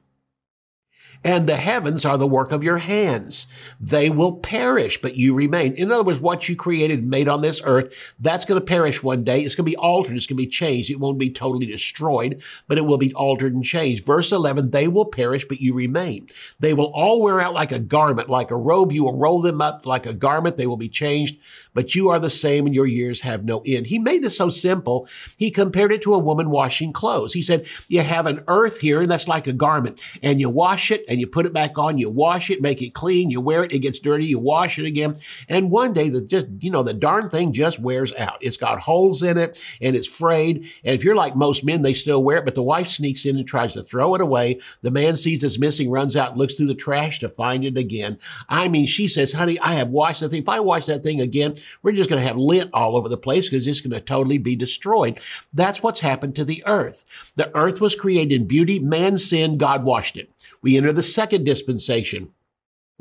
and 1.23 1.47
the 1.47 1.57
heavens 1.57 2.05
are 2.05 2.17
the 2.17 2.27
work 2.27 2.51
of 2.51 2.63
your 2.63 2.77
hands. 2.77 3.47
They 3.79 4.09
will 4.09 4.37
perish, 4.37 5.01
but 5.01 5.17
you 5.17 5.33
remain. 5.33 5.73
In 5.73 5.91
other 5.91 6.03
words, 6.03 6.21
what 6.21 6.47
you 6.47 6.55
created 6.55 7.03
made 7.03 7.27
on 7.27 7.41
this 7.41 7.61
earth, 7.65 8.13
that's 8.19 8.45
going 8.45 8.59
to 8.59 8.65
perish 8.65 9.03
one 9.03 9.25
day. 9.25 9.41
It's 9.41 9.55
going 9.55 9.65
to 9.65 9.71
be 9.71 9.77
altered. 9.77 10.15
It's 10.15 10.27
going 10.27 10.37
to 10.37 10.43
be 10.43 10.49
changed. 10.49 10.89
It 10.89 10.99
won't 10.99 11.19
be 11.19 11.29
totally 11.29 11.65
destroyed, 11.65 12.41
but 12.67 12.77
it 12.77 12.85
will 12.85 12.97
be 12.97 13.13
altered 13.13 13.53
and 13.53 13.63
changed. 13.63 14.05
Verse 14.05 14.31
11, 14.31 14.71
they 14.71 14.87
will 14.87 15.05
perish, 15.05 15.45
but 15.45 15.59
you 15.59 15.73
remain. 15.73 16.27
They 16.59 16.73
will 16.73 16.91
all 16.93 17.21
wear 17.21 17.41
out 17.41 17.53
like 17.53 17.73
a 17.73 17.79
garment, 17.79 18.29
like 18.29 18.51
a 18.51 18.57
robe. 18.57 18.93
You 18.93 19.03
will 19.03 19.17
roll 19.17 19.41
them 19.41 19.61
up 19.61 19.85
like 19.85 20.05
a 20.05 20.13
garment. 20.13 20.55
They 20.55 20.67
will 20.67 20.77
be 20.77 20.89
changed, 20.89 21.37
but 21.73 21.95
you 21.95 22.09
are 22.09 22.19
the 22.19 22.29
same 22.29 22.65
and 22.65 22.73
your 22.73 22.87
years 22.87 23.21
have 23.21 23.43
no 23.43 23.61
end. 23.65 23.87
He 23.87 23.99
made 23.99 24.23
this 24.23 24.37
so 24.37 24.49
simple. 24.49 25.07
He 25.35 25.51
compared 25.51 25.91
it 25.91 26.01
to 26.03 26.13
a 26.13 26.19
woman 26.19 26.49
washing 26.49 26.93
clothes. 26.93 27.33
He 27.33 27.41
said, 27.41 27.65
you 27.89 28.01
have 28.01 28.25
an 28.25 28.43
earth 28.47 28.79
here 28.79 29.01
and 29.01 29.11
that's 29.11 29.27
like 29.27 29.47
a 29.47 29.53
garment 29.53 30.01
and 30.23 30.39
you 30.39 30.49
wash 30.49 30.91
it 30.91 31.03
and 31.09 31.19
you 31.19 31.27
put 31.27 31.45
it 31.45 31.53
back 31.53 31.77
on, 31.77 31.97
you 31.97 32.09
wash 32.09 32.49
it, 32.49 32.61
make 32.61 32.81
it 32.81 32.93
clean, 32.93 33.31
you 33.31 33.41
wear 33.41 33.63
it, 33.63 33.73
it 33.73 33.79
gets 33.79 33.99
dirty, 33.99 34.27
you 34.27 34.39
wash 34.39 34.79
it 34.79 34.85
again. 34.85 35.13
And 35.49 35.71
one 35.71 35.93
day 35.93 36.09
the 36.09 36.21
just, 36.21 36.47
you 36.59 36.71
know, 36.71 36.83
the 36.83 36.93
darn 36.93 37.29
thing 37.29 37.51
just 37.51 37.79
wears 37.79 38.13
out. 38.13 38.37
It's 38.41 38.57
got 38.57 38.79
holes 38.79 39.23
in 39.23 39.37
it 39.37 39.61
and 39.81 39.95
it's 39.95 40.07
frayed. 40.07 40.69
And 40.83 40.95
if 40.95 41.03
you're 41.03 41.15
like 41.15 41.35
most 41.35 41.65
men, 41.65 41.81
they 41.81 41.93
still 41.93 42.23
wear 42.23 42.37
it, 42.37 42.45
but 42.45 42.55
the 42.55 42.63
wife 42.63 42.87
sneaks 42.87 43.25
in 43.25 43.37
and 43.37 43.47
tries 43.47 43.73
to 43.73 43.81
throw 43.81 44.15
it 44.15 44.21
away. 44.21 44.61
The 44.81 44.91
man 44.91 45.17
sees 45.17 45.43
it's 45.43 45.59
missing, 45.59 45.89
runs 45.89 46.15
out, 46.15 46.37
looks 46.37 46.53
through 46.53 46.67
the 46.67 46.75
trash 46.75 47.19
to 47.19 47.29
find 47.29 47.65
it 47.65 47.77
again. 47.77 48.19
I 48.47 48.67
mean, 48.67 48.85
she 48.85 49.07
says, 49.07 49.33
honey, 49.33 49.59
I 49.59 49.73
have 49.75 49.89
washed 49.89 50.21
that 50.21 50.29
thing. 50.29 50.41
If 50.43 50.49
I 50.49 50.59
wash 50.59 50.85
that 50.85 51.03
thing 51.03 51.19
again, 51.19 51.57
we're 51.81 51.93
just 51.93 52.09
going 52.09 52.21
to 52.21 52.27
have 52.27 52.37
lint 52.37 52.69
all 52.73 52.95
over 52.95 53.09
the 53.09 53.17
place 53.17 53.49
because 53.49 53.65
it's 53.65 53.81
going 53.81 53.93
to 53.93 54.01
totally 54.01 54.37
be 54.37 54.55
destroyed. 54.55 55.19
That's 55.53 55.81
what's 55.81 56.01
happened 56.01 56.35
to 56.35 56.45
the 56.45 56.63
earth. 56.65 57.05
The 57.35 57.55
earth 57.57 57.81
was 57.81 57.95
created 57.95 58.33
in 58.33 58.47
beauty. 58.47 58.79
Man 58.79 59.17
sinned. 59.17 59.59
God 59.59 59.83
washed 59.83 60.17
it. 60.17 60.31
We 60.61 60.77
enter 60.77 60.91
the 60.91 61.03
second 61.03 61.45
dispensation, 61.45 62.33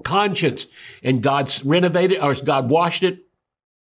conscience, 0.05 0.67
and 1.03 1.23
God's 1.23 1.65
renovated 1.65 2.21
or 2.23 2.35
God 2.35 2.71
washed 2.71 3.03
it 3.03 3.28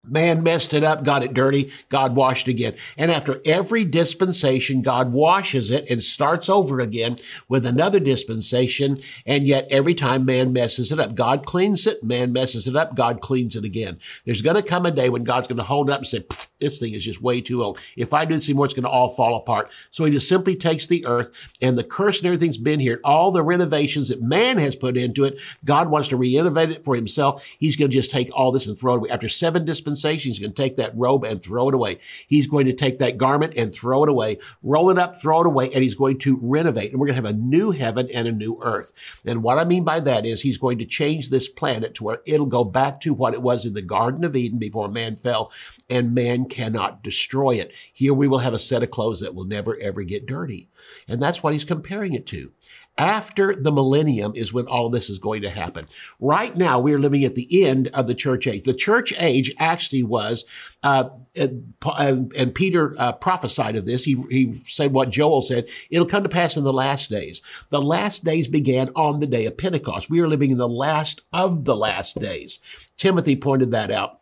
Man 0.06 0.42
messed 0.42 0.74
it 0.74 0.84
up, 0.84 1.02
got 1.02 1.22
it 1.22 1.34
dirty, 1.34 1.72
God 1.88 2.14
washed 2.14 2.46
it 2.48 2.52
again. 2.52 2.74
And 2.98 3.10
after 3.10 3.40
every 3.44 3.84
dispensation, 3.84 4.82
God 4.82 5.12
washes 5.12 5.70
it 5.70 5.88
and 5.90 6.02
starts 6.02 6.48
over 6.48 6.80
again 6.80 7.16
with 7.48 7.64
another 7.64 8.00
dispensation. 8.00 8.98
And 9.24 9.46
yet 9.46 9.66
every 9.70 9.94
time 9.94 10.24
man 10.24 10.52
messes 10.52 10.92
it 10.92 11.00
up, 11.00 11.14
God 11.14 11.46
cleans 11.46 11.86
it, 11.86 12.04
man 12.04 12.32
messes 12.32 12.68
it 12.68 12.76
up, 12.76 12.94
God 12.94 13.20
cleans 13.20 13.56
it 13.56 13.64
again. 13.64 13.98
There's 14.24 14.42
going 14.42 14.56
to 14.56 14.62
come 14.62 14.84
a 14.84 14.90
day 14.90 15.08
when 15.08 15.24
God's 15.24 15.48
going 15.48 15.56
to 15.56 15.64
hold 15.64 15.88
up 15.88 15.98
and 15.98 16.06
say, 16.06 16.24
this 16.60 16.78
thing 16.78 16.92
is 16.94 17.04
just 17.04 17.22
way 17.22 17.40
too 17.40 17.62
old. 17.62 17.78
If 17.96 18.12
I 18.12 18.24
do 18.24 18.34
this 18.34 18.48
anymore, 18.48 18.66
it's 18.66 18.74
going 18.74 18.84
to 18.84 18.90
all 18.90 19.08
fall 19.08 19.36
apart. 19.36 19.70
So 19.90 20.04
he 20.04 20.12
just 20.12 20.28
simply 20.28 20.54
takes 20.54 20.86
the 20.86 21.06
earth 21.06 21.30
and 21.60 21.78
the 21.78 21.84
curse 21.84 22.20
and 22.20 22.26
everything's 22.26 22.58
been 22.58 22.80
here. 22.80 23.00
All 23.04 23.30
the 23.30 23.42
renovations 23.42 24.08
that 24.08 24.22
man 24.22 24.58
has 24.58 24.76
put 24.76 24.96
into 24.96 25.24
it, 25.24 25.38
God 25.64 25.88
wants 25.88 26.08
to 26.08 26.16
re-innovate 26.16 26.70
it 26.70 26.84
for 26.84 26.94
himself. 26.94 27.44
He's 27.58 27.76
going 27.76 27.90
to 27.90 27.96
just 27.96 28.10
take 28.10 28.30
all 28.34 28.52
this 28.52 28.66
and 28.66 28.78
throw 28.78 28.94
it 28.94 28.96
away. 28.98 29.10
After 29.10 29.28
seven 29.28 29.64
dispensations, 29.64 29.93
dispensation. 29.94 30.30
He's 30.30 30.38
going 30.38 30.52
to 30.52 30.62
take 30.62 30.76
that 30.76 30.96
robe 30.96 31.24
and 31.24 31.42
throw 31.42 31.68
it 31.68 31.74
away. 31.74 31.98
He's 32.26 32.46
going 32.46 32.66
to 32.66 32.72
take 32.72 32.98
that 32.98 33.18
garment 33.18 33.54
and 33.56 33.72
throw 33.72 34.02
it 34.02 34.10
away, 34.10 34.38
roll 34.62 34.90
it 34.90 34.98
up, 34.98 35.20
throw 35.20 35.40
it 35.40 35.46
away, 35.46 35.72
and 35.72 35.82
he's 35.82 35.94
going 35.94 36.18
to 36.20 36.38
renovate. 36.42 36.90
And 36.90 37.00
we're 37.00 37.06
going 37.06 37.20
to 37.20 37.26
have 37.26 37.34
a 37.34 37.38
new 37.38 37.70
heaven 37.70 38.08
and 38.12 38.26
a 38.26 38.32
new 38.32 38.58
earth. 38.62 38.92
And 39.24 39.42
what 39.42 39.58
I 39.58 39.64
mean 39.64 39.84
by 39.84 40.00
that 40.00 40.26
is 40.26 40.42
he's 40.42 40.58
going 40.58 40.78
to 40.78 40.84
change 40.84 41.30
this 41.30 41.48
planet 41.48 41.94
to 41.94 42.04
where 42.04 42.20
it'll 42.26 42.46
go 42.46 42.64
back 42.64 43.00
to 43.00 43.14
what 43.14 43.34
it 43.34 43.42
was 43.42 43.64
in 43.64 43.74
the 43.74 43.82
Garden 43.82 44.24
of 44.24 44.36
Eden 44.36 44.58
before 44.58 44.88
man 44.88 45.14
fell, 45.14 45.52
and 45.88 46.14
man 46.14 46.46
cannot 46.46 47.02
destroy 47.02 47.52
it. 47.52 47.72
Here 47.92 48.14
we 48.14 48.28
will 48.28 48.38
have 48.38 48.54
a 48.54 48.58
set 48.58 48.82
of 48.82 48.90
clothes 48.90 49.20
that 49.20 49.34
will 49.34 49.44
never 49.44 49.78
ever 49.80 50.02
get 50.02 50.26
dirty. 50.26 50.68
And 51.08 51.20
that's 51.20 51.42
what 51.42 51.52
he's 51.52 51.64
comparing 51.64 52.14
it 52.14 52.26
to. 52.26 52.52
After 52.96 53.56
the 53.56 53.72
millennium 53.72 54.34
is 54.36 54.52
when 54.52 54.66
all 54.66 54.88
this 54.88 55.10
is 55.10 55.18
going 55.18 55.42
to 55.42 55.50
happen. 55.50 55.86
Right 56.20 56.56
now, 56.56 56.78
we're 56.78 57.00
living 57.00 57.24
at 57.24 57.34
the 57.34 57.64
end 57.64 57.88
of 57.88 58.06
the 58.06 58.14
church 58.14 58.46
age. 58.46 58.62
The 58.62 58.72
church 58.72 59.12
age 59.18 59.52
actually 59.58 60.04
was, 60.04 60.44
uh, 60.84 61.08
and, 61.34 61.74
and, 62.36 62.54
Peter 62.54 62.94
uh, 62.96 63.10
prophesied 63.10 63.74
of 63.74 63.84
this. 63.84 64.04
He, 64.04 64.22
he 64.30 64.54
said 64.64 64.92
what 64.92 65.10
Joel 65.10 65.42
said. 65.42 65.68
It'll 65.90 66.06
come 66.06 66.22
to 66.22 66.28
pass 66.28 66.56
in 66.56 66.62
the 66.62 66.72
last 66.72 67.10
days. 67.10 67.42
The 67.70 67.82
last 67.82 68.24
days 68.24 68.46
began 68.46 68.90
on 68.94 69.18
the 69.18 69.26
day 69.26 69.46
of 69.46 69.56
Pentecost. 69.56 70.08
We 70.08 70.20
are 70.20 70.28
living 70.28 70.52
in 70.52 70.58
the 70.58 70.68
last 70.68 71.22
of 71.32 71.64
the 71.64 71.76
last 71.76 72.20
days. 72.20 72.60
Timothy 72.96 73.34
pointed 73.34 73.72
that 73.72 73.90
out 73.90 74.20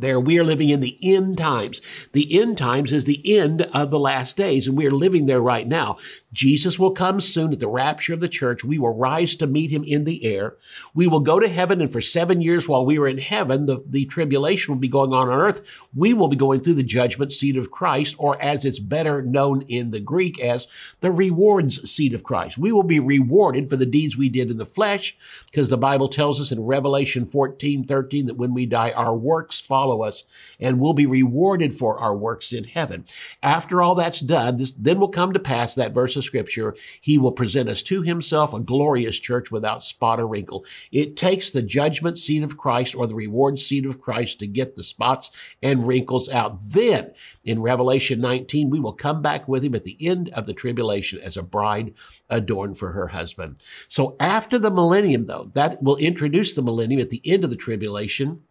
there. 0.00 0.20
We 0.20 0.38
are 0.38 0.44
living 0.44 0.68
in 0.70 0.80
the 0.80 0.98
end 1.02 1.38
times. 1.38 1.80
The 2.12 2.40
end 2.40 2.58
times 2.58 2.92
is 2.92 3.04
the 3.04 3.38
end 3.38 3.62
of 3.74 3.90
the 3.90 3.98
last 3.98 4.36
days, 4.36 4.66
and 4.66 4.76
we 4.76 4.86
are 4.86 4.92
living 4.92 5.26
there 5.26 5.40
right 5.40 5.66
now. 5.66 5.98
Jesus 6.32 6.78
will 6.78 6.90
come 6.90 7.20
soon 7.20 7.52
at 7.52 7.60
the 7.60 7.68
rapture 7.68 8.12
of 8.12 8.20
the 8.20 8.28
church. 8.28 8.64
We 8.64 8.78
will 8.78 8.94
rise 8.94 9.34
to 9.36 9.46
meet 9.46 9.70
him 9.70 9.84
in 9.84 10.04
the 10.04 10.24
air. 10.26 10.56
We 10.94 11.06
will 11.06 11.20
go 11.20 11.40
to 11.40 11.48
heaven, 11.48 11.80
and 11.80 11.90
for 11.90 12.00
seven 12.00 12.40
years 12.40 12.68
while 12.68 12.84
we 12.84 12.98
are 12.98 13.08
in 13.08 13.18
heaven, 13.18 13.66
the, 13.66 13.82
the 13.86 14.04
tribulation 14.04 14.74
will 14.74 14.80
be 14.80 14.88
going 14.88 15.12
on 15.12 15.28
on 15.28 15.34
earth. 15.34 15.62
We 15.94 16.12
will 16.12 16.28
be 16.28 16.36
going 16.36 16.60
through 16.60 16.74
the 16.74 16.82
judgment 16.82 17.32
seat 17.32 17.56
of 17.56 17.70
Christ, 17.70 18.14
or 18.18 18.40
as 18.42 18.64
it's 18.64 18.78
better 18.78 19.22
known 19.22 19.62
in 19.62 19.90
the 19.90 20.00
Greek 20.00 20.38
as 20.40 20.68
the 21.00 21.10
rewards 21.10 21.90
seat 21.90 22.12
of 22.12 22.24
Christ. 22.24 22.58
We 22.58 22.72
will 22.72 22.82
be 22.82 23.00
rewarded 23.00 23.70
for 23.70 23.76
the 23.76 23.86
deeds 23.86 24.16
we 24.16 24.28
did 24.28 24.50
in 24.50 24.58
the 24.58 24.66
flesh, 24.66 25.16
because 25.50 25.70
the 25.70 25.78
Bible 25.78 26.08
tells 26.08 26.40
us 26.40 26.52
in 26.52 26.64
Revelation 26.64 27.24
14, 27.24 27.84
13 27.84 28.26
that 28.26 28.36
when 28.36 28.52
we 28.52 28.66
die, 28.66 28.90
our 28.90 29.16
works 29.16 29.58
follow 29.58 30.02
us, 30.02 30.24
and 30.60 30.78
we'll 30.78 30.92
be 30.92 31.06
rewarded 31.06 31.72
for 31.72 31.98
our 31.98 32.14
works 32.14 32.52
in 32.52 32.64
heaven. 32.64 33.06
After 33.42 33.80
all 33.80 33.94
that's 33.94 34.20
done, 34.20 34.58
this 34.58 34.72
then 34.72 35.00
will 35.00 35.08
come 35.08 35.32
to 35.32 35.38
pass 35.38 35.74
that 35.74 35.92
verse 35.92 36.17
of 36.18 36.24
scripture, 36.24 36.76
he 37.00 37.16
will 37.16 37.32
present 37.32 37.70
us 37.70 37.82
to 37.84 38.02
himself 38.02 38.52
a 38.52 38.60
glorious 38.60 39.18
church 39.18 39.50
without 39.50 39.82
spot 39.82 40.20
or 40.20 40.26
wrinkle. 40.26 40.66
It 40.92 41.16
takes 41.16 41.48
the 41.48 41.62
judgment 41.62 42.18
seat 42.18 42.42
of 42.42 42.58
Christ 42.58 42.94
or 42.94 43.06
the 43.06 43.14
reward 43.14 43.58
seat 43.58 43.86
of 43.86 44.00
Christ 44.00 44.40
to 44.40 44.46
get 44.46 44.76
the 44.76 44.84
spots 44.84 45.30
and 45.62 45.86
wrinkles 45.86 46.28
out. 46.28 46.60
Then 46.60 47.12
in 47.44 47.62
Revelation 47.62 48.20
19, 48.20 48.68
we 48.68 48.80
will 48.80 48.92
come 48.92 49.22
back 49.22 49.48
with 49.48 49.64
him 49.64 49.74
at 49.74 49.84
the 49.84 49.96
end 50.00 50.28
of 50.30 50.44
the 50.44 50.52
tribulation 50.52 51.18
as 51.20 51.36
a 51.36 51.42
bride 51.42 51.94
adorned 52.28 52.78
for 52.78 52.92
her 52.92 53.08
husband. 53.08 53.56
So 53.88 54.16
after 54.20 54.58
the 54.58 54.70
millennium, 54.70 55.24
though, 55.24 55.50
that 55.54 55.82
will 55.82 55.96
introduce 55.96 56.52
the 56.52 56.62
millennium 56.62 57.00
at 57.00 57.10
the 57.10 57.22
end 57.24 57.44
of 57.44 57.50
the 57.50 57.56
tribulation. 57.56 58.42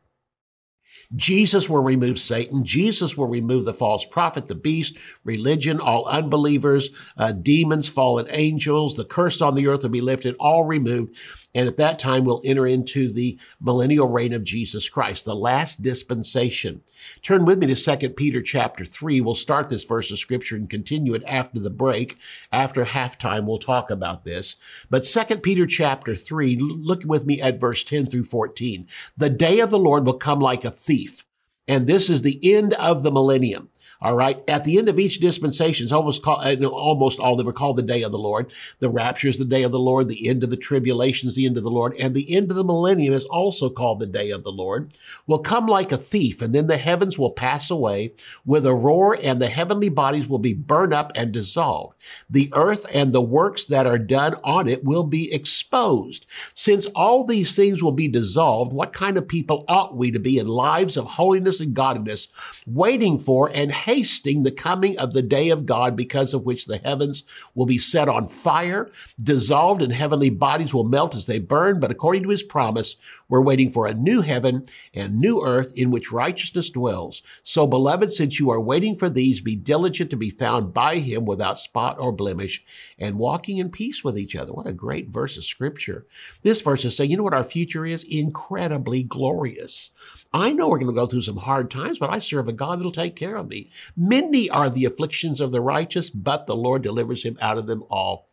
Jesus 1.15 1.69
will 1.69 1.81
remove 1.81 2.19
Satan. 2.19 2.63
Jesus 2.65 3.15
will 3.15 3.27
remove 3.27 3.65
the 3.65 3.73
false 3.73 4.03
prophet, 4.05 4.47
the 4.47 4.55
beast, 4.55 4.97
religion, 5.23 5.79
all 5.79 6.05
unbelievers, 6.05 6.89
uh, 7.17 7.31
demons, 7.31 7.87
fallen 7.87 8.27
angels. 8.29 8.95
The 8.95 9.05
curse 9.05 9.41
on 9.41 9.55
the 9.55 9.67
earth 9.67 9.83
will 9.83 9.89
be 9.89 10.01
lifted, 10.01 10.35
all 10.39 10.65
removed. 10.65 11.15
And 11.57 11.67
at 11.67 11.77
that 11.77 11.97
time, 11.97 12.23
we'll 12.23 12.43
enter 12.45 12.67
into 12.67 13.11
the 13.11 13.39
millennial 13.59 14.07
reign 14.07 14.31
of 14.31 14.43
Jesus 14.43 14.89
Christ, 14.89 15.25
the 15.25 15.33
last 15.33 15.81
dispensation. 15.81 16.83
Turn 17.23 17.45
with 17.45 17.57
me 17.57 17.73
to 17.73 17.97
2 17.97 18.09
Peter 18.11 18.43
chapter 18.43 18.85
3. 18.85 19.21
We'll 19.21 19.33
start 19.33 19.67
this 19.67 19.83
verse 19.83 20.11
of 20.11 20.19
scripture 20.19 20.55
and 20.55 20.69
continue 20.69 21.15
it 21.15 21.23
after 21.25 21.59
the 21.59 21.71
break. 21.71 22.19
After 22.51 22.85
halftime, 22.85 23.47
we'll 23.47 23.57
talk 23.57 23.89
about 23.89 24.23
this. 24.23 24.57
But 24.91 25.05
2 25.05 25.37
Peter 25.37 25.65
chapter 25.65 26.15
3, 26.15 26.57
look 26.57 27.01
with 27.05 27.25
me 27.25 27.41
at 27.41 27.59
verse 27.59 27.83
10 27.83 28.05
through 28.05 28.25
14. 28.25 28.85
The 29.17 29.31
day 29.31 29.59
of 29.59 29.71
the 29.71 29.79
Lord 29.79 30.05
will 30.05 30.13
come 30.13 30.39
like 30.39 30.63
a 30.63 30.69
thief. 30.69 31.25
And 31.67 31.87
this 31.87 32.07
is 32.07 32.21
the 32.21 32.39
end 32.53 32.75
of 32.75 33.01
the 33.01 33.11
millennium. 33.11 33.69
All 34.01 34.15
right. 34.15 34.43
At 34.47 34.63
the 34.63 34.77
end 34.77 34.89
of 34.89 34.99
each 34.99 35.19
dispensation, 35.19 35.85
it's 35.85 35.93
almost 35.93 36.23
called, 36.23 36.45
uh, 36.45 36.67
almost 36.67 37.19
all 37.19 37.35
them 37.35 37.45
were 37.47 37.53
called 37.53 37.77
the 37.77 37.83
day 37.83 38.03
of 38.03 38.11
the 38.11 38.19
Lord. 38.19 38.51
The 38.79 38.89
rapture 38.89 39.27
is 39.27 39.37
the 39.37 39.45
day 39.45 39.63
of 39.63 39.71
the 39.71 39.79
Lord. 39.79 40.07
The 40.07 40.27
end 40.27 40.43
of 40.43 40.51
the 40.51 40.57
tribulation 40.57 41.27
is 41.27 41.35
the 41.35 41.45
end 41.45 41.57
of 41.57 41.63
the 41.63 41.71
Lord. 41.71 41.95
And 41.99 42.13
the 42.13 42.35
end 42.35 42.51
of 42.51 42.57
the 42.57 42.63
millennium 42.63 43.13
is 43.13 43.25
also 43.25 43.69
called 43.69 43.99
the 43.99 44.05
day 44.05 44.29
of 44.29 44.43
the 44.43 44.51
Lord. 44.51 44.91
Will 45.25 45.39
come 45.39 45.65
like 45.65 45.91
a 45.91 45.97
thief, 45.97 46.41
and 46.41 46.53
then 46.53 46.67
the 46.67 46.77
heavens 46.77 47.17
will 47.17 47.31
pass 47.31 47.71
away 47.71 48.13
with 48.45 48.65
a 48.65 48.73
roar, 48.73 49.17
and 49.21 49.41
the 49.41 49.47
heavenly 49.47 49.89
bodies 49.89 50.27
will 50.27 50.39
be 50.39 50.53
burned 50.53 50.93
up 50.93 51.11
and 51.15 51.31
dissolved. 51.31 51.95
The 52.29 52.51
earth 52.55 52.85
and 52.93 53.13
the 53.13 53.21
works 53.21 53.65
that 53.65 53.87
are 53.87 53.97
done 53.97 54.35
on 54.43 54.67
it 54.67 54.83
will 54.83 55.03
be 55.03 55.33
exposed. 55.33 56.25
Since 56.53 56.85
all 56.87 57.23
these 57.23 57.55
things 57.55 57.81
will 57.81 57.91
be 57.91 58.07
dissolved, 58.07 58.73
what 58.73 58.93
kind 58.93 59.17
of 59.17 59.27
people 59.27 59.65
ought 59.67 59.95
we 59.95 60.11
to 60.11 60.19
be 60.19 60.37
in 60.37 60.47
lives 60.47 60.97
of 60.97 61.05
holiness 61.05 61.59
and 61.59 61.73
godliness, 61.73 62.27
waiting 62.65 63.17
for 63.17 63.49
and 63.53 63.71
hasting 63.77 64.43
the 64.43 64.51
coming 64.51 64.97
of 64.97 65.13
the 65.13 65.21
day 65.21 65.49
of 65.49 65.65
God, 65.65 65.95
because 65.95 66.33
of 66.33 66.45
which 66.45 66.65
the 66.65 66.77
heavens 66.79 67.23
will 67.55 67.65
be 67.65 67.77
set 67.77 68.09
on 68.09 68.27
fire, 68.27 68.91
dissolved, 69.21 69.81
and 69.81 69.93
heavenly 69.93 70.29
bodies 70.29 70.73
will 70.73 70.83
melt 70.83 71.15
as 71.15 71.25
they 71.25 71.39
burn. 71.39 71.79
But 71.79 71.91
according 71.91 72.23
to 72.23 72.29
his 72.29 72.43
promise, 72.43 72.97
we're 73.29 73.41
waiting 73.41 73.71
for 73.71 73.87
a 73.87 73.93
new 73.93 74.21
heaven 74.21 74.65
and 74.93 75.19
new 75.19 75.43
earth 75.43 75.71
in 75.75 75.91
which 75.91 76.11
righteousness 76.11 76.69
dwells. 76.69 77.23
So, 77.43 77.65
beloved, 77.65 78.11
since 78.11 78.39
you 78.39 78.49
are 78.49 78.59
waiting 78.59 78.95
for 78.95 79.09
these, 79.09 79.39
be 79.39 79.55
diligent 79.55 80.09
to 80.09 80.17
be 80.17 80.29
found 80.29 80.73
by 80.73 80.97
him 80.97 81.25
without 81.25 81.59
spot 81.59 81.99
or 81.99 82.11
blemish 82.11 82.63
and 82.99 83.17
walking 83.17 83.57
in 83.57 83.69
peace 83.69 84.03
with 84.03 84.17
each 84.17 84.35
other. 84.35 84.53
What 84.53 84.67
a 84.67 84.73
great 84.73 85.09
verse 85.09 85.37
of 85.37 85.43
scripture. 85.43 86.05
This 86.41 86.61
verse 86.61 86.83
is 86.85 86.95
saying, 86.95 87.11
you 87.11 87.17
know 87.17 87.23
what 87.23 87.33
our 87.33 87.43
future 87.43 87.85
is? 87.85 88.03
Incredibly 88.03 89.03
glorious. 89.03 89.91
I 90.33 90.51
know 90.51 90.67
we're 90.67 90.79
going 90.79 90.93
to 90.93 90.99
go 90.99 91.07
through 91.07 91.21
some 91.21 91.37
hard 91.37 91.71
times, 91.71 91.99
but 91.99 92.09
I 92.09 92.19
serve 92.19 92.47
a 92.47 92.53
God 92.53 92.79
that'll 92.79 92.91
take 92.91 93.15
care 93.15 93.37
of 93.37 93.49
me. 93.49 93.66
Many 93.95 94.49
are 94.49 94.69
the 94.69 94.85
afflictions 94.85 95.41
of 95.41 95.51
the 95.51 95.61
righteous, 95.61 96.09
but 96.09 96.45
the 96.45 96.55
Lord 96.55 96.81
delivers 96.81 97.23
him 97.23 97.37
out 97.41 97.57
of 97.57 97.67
them 97.67 97.83
all. 97.89 98.29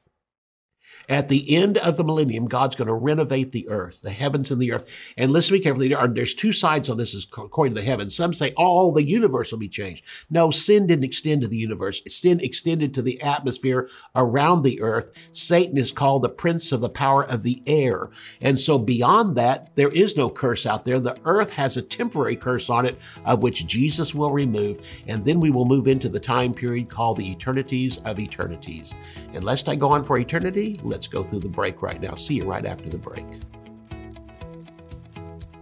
At 1.09 1.29
the 1.29 1.55
end 1.55 1.77
of 1.79 1.97
the 1.97 2.05
millennium, 2.05 2.47
God's 2.47 2.77
going 2.77 2.89
to 2.89 2.95
renovate 2.95 3.53
the 3.53 3.69
earth, 3.69 4.01
the 4.03 4.11
heavens 4.11 4.51
and 4.51 4.61
the 4.61 4.73
earth. 4.73 4.91
And 5.19 5.33
listen 5.33 5.49
to 5.49 5.59
me 5.59 5.63
carefully. 5.63 5.89
There 5.89 5.99
are, 5.99 6.09
there's 6.09 6.35
two 6.35 6.53
sides 6.53 6.89
on 6.89 6.97
this 6.97 7.15
according 7.37 7.75
to 7.75 7.81
the 7.81 7.87
heavens. 7.87 8.17
Some 8.17 8.33
say 8.33 8.53
all 8.57 8.93
the 8.93 9.05
universe 9.05 9.53
will 9.53 9.59
be 9.59 9.69
changed. 9.69 10.05
No, 10.31 10.51
sin 10.51 10.87
didn't 10.87 11.05
extend 11.05 11.43
to 11.43 11.49
the 11.49 11.57
universe. 11.59 12.01
Sin 12.09 12.41
extended 12.41 12.95
to 12.95 13.03
the 13.03 13.21
atmosphere 13.21 13.89
around 14.15 14.63
the 14.63 14.81
earth. 14.81 15.11
Satan 15.33 15.77
is 15.77 15.93
called 15.93 16.23
the 16.23 16.29
prince 16.29 16.73
of 16.73 16.81
the 16.81 16.89
power 16.89 17.25
of 17.25 17.43
the 17.43 17.63
air. 17.67 18.11
And 18.41 18.59
so 18.59 18.79
beyond 18.79 19.37
that, 19.37 19.77
there 19.77 19.91
is 19.91 20.17
no 20.17 20.31
curse 20.31 20.65
out 20.65 20.85
there. 20.85 21.01
The 21.01 21.19
earth 21.25 21.53
has 21.53 21.77
a 21.77 21.83
temporary 21.83 22.37
curse 22.37 22.71
on 22.71 22.87
it, 22.87 22.99
of 23.25 23.43
which 23.43 23.67
Jesus 23.67 24.15
will 24.15 24.31
remove. 24.31 24.81
And 25.07 25.25
then 25.25 25.41
we 25.41 25.51
will 25.51 25.67
move 25.67 25.87
into 25.87 26.09
the 26.09 26.21
time 26.21 26.55
period 26.55 26.89
called 26.89 27.19
the 27.19 27.31
eternities 27.31 27.99
of 27.99 28.19
eternities. 28.19 28.95
And 29.35 29.45
lest 29.45 29.69
I 29.69 29.75
go 29.75 29.91
on 29.91 30.05
for 30.05 30.17
eternity, 30.17 30.81
let's 30.95 31.09
go 31.09 31.25
through 31.25 31.41
the 31.41 31.49
break 31.49 31.83
right 31.83 32.01
now. 32.01 32.15
See 32.15 32.35
you 32.35 32.45
right 32.45 32.65
after 32.65 32.89
the 32.89 32.99
break. 32.99 33.27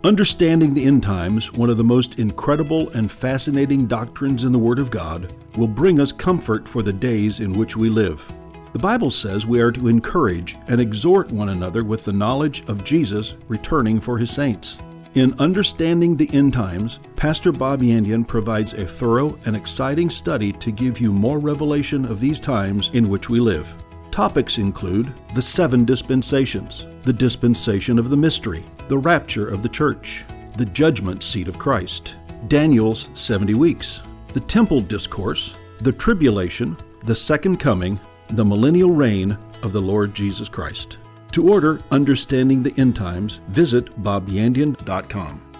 Understanding 0.04 0.74
the 0.74 0.84
end 0.84 1.02
times, 1.02 1.54
one 1.54 1.70
of 1.70 1.78
the 1.78 1.84
most 1.84 2.18
incredible 2.18 2.90
and 2.90 3.10
fascinating 3.10 3.86
doctrines 3.86 4.44
in 4.44 4.52
the 4.52 4.58
Word 4.58 4.78
of 4.78 4.90
God, 4.90 5.32
will 5.56 5.68
bring 5.68 6.00
us 6.00 6.12
comfort 6.12 6.68
for 6.68 6.82
the 6.82 6.92
days 6.92 7.40
in 7.40 7.54
which 7.54 7.78
we 7.78 7.88
live. 7.88 8.30
The 8.74 8.78
Bible 8.78 9.10
says 9.10 9.46
we 9.46 9.62
are 9.62 9.72
to 9.72 9.88
encourage 9.88 10.58
and 10.68 10.78
exhort 10.78 11.32
one 11.32 11.48
another 11.48 11.82
with 11.82 12.04
the 12.04 12.12
knowledge 12.12 12.62
of 12.68 12.84
Jesus 12.84 13.36
returning 13.48 14.00
for 14.00 14.18
his 14.18 14.30
saints. 14.30 14.78
In 15.14 15.32
Understanding 15.38 16.14
the 16.14 16.28
End 16.34 16.52
Times, 16.52 17.00
Pastor 17.16 17.52
Bob 17.52 17.80
Yandian 17.80 18.28
provides 18.28 18.74
a 18.74 18.86
thorough 18.86 19.38
and 19.46 19.56
exciting 19.56 20.10
study 20.10 20.52
to 20.52 20.70
give 20.70 21.00
you 21.00 21.10
more 21.10 21.38
revelation 21.38 22.04
of 22.04 22.20
these 22.20 22.38
times 22.38 22.90
in 22.92 23.08
which 23.08 23.30
we 23.30 23.40
live. 23.40 23.74
Topics 24.12 24.58
include 24.58 25.10
the 25.34 25.40
seven 25.40 25.86
dispensations, 25.86 26.86
the 27.06 27.14
dispensation 27.14 27.98
of 27.98 28.10
the 28.10 28.16
mystery, 28.16 28.62
the 28.88 28.98
rapture 28.98 29.48
of 29.48 29.62
the 29.62 29.70
church, 29.70 30.26
the 30.58 30.66
judgment 30.66 31.22
seat 31.22 31.48
of 31.48 31.58
Christ, 31.58 32.16
Daniel's 32.46 33.08
70 33.14 33.54
weeks, 33.54 34.02
the 34.34 34.40
temple 34.40 34.82
discourse, 34.82 35.56
the 35.78 35.92
tribulation, 35.92 36.76
the 37.04 37.16
second 37.16 37.56
coming, 37.56 37.98
the 38.28 38.44
millennial 38.44 38.90
reign 38.90 39.38
of 39.62 39.72
the 39.72 39.80
Lord 39.80 40.14
Jesus 40.14 40.46
Christ. 40.46 40.98
To 41.30 41.50
order 41.50 41.80
Understanding 41.90 42.62
the 42.62 42.74
End 42.78 42.94
Times, 42.94 43.40
visit 43.48 43.86
bobyandian.com. 44.02 45.51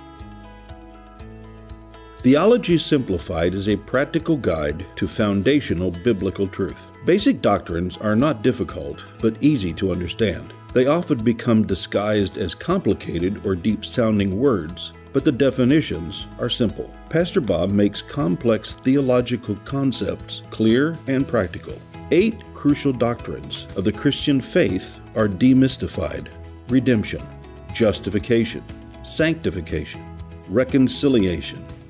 Theology 2.23 2.79
Simplified 2.79 3.53
is 3.53 3.69
a 3.69 3.75
practical 3.75 4.37
guide 4.37 4.87
to 4.95 5.09
foundational 5.09 5.91
biblical 5.91 6.47
truth. 6.47 6.93
Basic 7.05 7.43
doctrines 7.43 7.97
are 7.97 8.15
not 8.15 8.45
difficult, 8.45 9.05
but 9.21 9.43
easy 9.43 9.73
to 9.73 9.91
understand. 9.91 10.53
They 10.73 10.87
often 10.87 11.25
become 11.25 11.67
disguised 11.67 12.39
as 12.39 12.55
complicated 12.55 13.45
or 13.45 13.57
deep 13.57 13.85
sounding 13.85 14.39
words, 14.39 14.93
but 15.13 15.25
the 15.25 15.33
definitions 15.33 16.29
are 16.39 16.49
simple. 16.49 16.95
Pastor 17.09 17.41
Bob 17.41 17.73
makes 17.73 18.03
complex 18.03 18.77
theological 18.77 19.57
concepts 19.65 20.45
clear 20.51 20.97
and 21.09 21.27
practical. 21.27 21.75
Eight 22.13 22.41
crucial 22.55 22.93
doctrines 22.93 23.67
of 23.75 23.83
the 23.83 23.91
Christian 23.91 24.41
faith 24.41 25.01
are 25.17 25.27
demystified 25.27 26.29
redemption, 26.69 27.27
justification, 27.75 28.63
sanctification, 29.03 30.07
reconciliation 30.49 31.67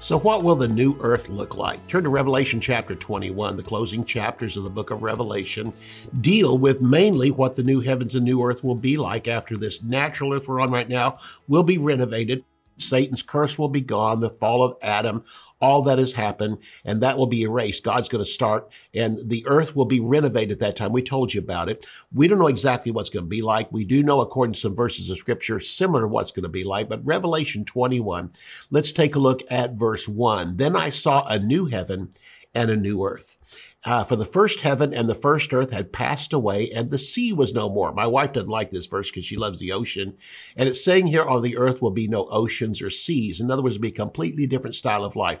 So, 0.00 0.16
what 0.16 0.44
will 0.44 0.54
the 0.54 0.68
new 0.68 0.96
earth 1.00 1.28
look 1.28 1.56
like? 1.56 1.84
Turn 1.88 2.04
to 2.04 2.08
Revelation 2.08 2.60
chapter 2.60 2.94
21. 2.94 3.56
The 3.56 3.64
closing 3.64 4.04
chapters 4.04 4.56
of 4.56 4.62
the 4.62 4.70
book 4.70 4.92
of 4.92 5.02
Revelation 5.02 5.72
deal 6.20 6.56
with 6.56 6.80
mainly 6.80 7.32
what 7.32 7.56
the 7.56 7.64
new 7.64 7.80
heavens 7.80 8.14
and 8.14 8.24
new 8.24 8.40
earth 8.40 8.62
will 8.62 8.76
be 8.76 8.96
like 8.96 9.26
after 9.26 9.56
this 9.56 9.82
natural 9.82 10.32
earth 10.32 10.46
we're 10.46 10.60
on 10.60 10.70
right 10.70 10.88
now 10.88 11.18
will 11.48 11.64
be 11.64 11.78
renovated 11.78 12.44
Satan's 12.78 13.22
curse 13.22 13.58
will 13.58 13.68
be 13.68 13.80
gone, 13.80 14.20
the 14.20 14.30
fall 14.30 14.62
of 14.62 14.76
Adam, 14.82 15.22
all 15.60 15.82
that 15.82 15.98
has 15.98 16.12
happened, 16.12 16.58
and 16.84 17.02
that 17.02 17.18
will 17.18 17.26
be 17.26 17.42
erased. 17.42 17.84
God's 17.84 18.08
going 18.08 18.24
to 18.24 18.30
start, 18.30 18.72
and 18.94 19.18
the 19.28 19.44
earth 19.46 19.74
will 19.74 19.84
be 19.84 20.00
renovated 20.00 20.52
at 20.52 20.60
that 20.60 20.76
time. 20.76 20.92
We 20.92 21.02
told 21.02 21.34
you 21.34 21.40
about 21.40 21.68
it. 21.68 21.86
We 22.12 22.28
don't 22.28 22.38
know 22.38 22.46
exactly 22.46 22.92
what's 22.92 23.10
going 23.10 23.24
to 23.24 23.28
be 23.28 23.42
like. 23.42 23.70
We 23.72 23.84
do 23.84 24.02
know, 24.02 24.20
according 24.20 24.54
to 24.54 24.60
some 24.60 24.76
verses 24.76 25.10
of 25.10 25.18
scripture, 25.18 25.60
similar 25.60 26.02
to 26.02 26.08
what's 26.08 26.32
going 26.32 26.44
to 26.44 26.48
be 26.48 26.64
like. 26.64 26.88
But 26.88 27.04
Revelation 27.04 27.64
21, 27.64 28.30
let's 28.70 28.92
take 28.92 29.14
a 29.16 29.20
look 29.20 29.42
at 29.50 29.74
verse 29.74 30.08
1. 30.08 30.56
Then 30.56 30.76
I 30.76 30.90
saw 30.90 31.26
a 31.26 31.38
new 31.38 31.66
heaven 31.66 32.10
and 32.54 32.70
a 32.70 32.76
new 32.76 33.04
earth. 33.04 33.36
Uh, 33.84 34.02
for 34.02 34.16
the 34.16 34.24
first 34.24 34.60
heaven 34.60 34.92
and 34.92 35.08
the 35.08 35.14
first 35.14 35.54
earth 35.54 35.72
had 35.72 35.92
passed 35.92 36.32
away, 36.32 36.70
and 36.72 36.90
the 36.90 36.98
sea 36.98 37.32
was 37.32 37.54
no 37.54 37.68
more. 37.68 37.92
My 37.92 38.06
wife 38.06 38.32
doesn't 38.32 38.50
like 38.50 38.70
this 38.70 38.86
verse 38.86 39.10
because 39.10 39.24
she 39.24 39.36
loves 39.36 39.60
the 39.60 39.72
ocean. 39.72 40.16
And 40.56 40.68
it's 40.68 40.84
saying 40.84 41.06
here 41.06 41.24
on 41.24 41.42
the 41.42 41.56
earth 41.56 41.80
will 41.80 41.92
be 41.92 42.08
no 42.08 42.26
oceans 42.26 42.82
or 42.82 42.90
seas. 42.90 43.40
In 43.40 43.50
other 43.50 43.62
words, 43.62 43.76
it'll 43.76 43.82
be 43.82 43.88
a 43.88 43.92
completely 43.92 44.46
different 44.46 44.74
style 44.74 45.04
of 45.04 45.14
life. 45.14 45.40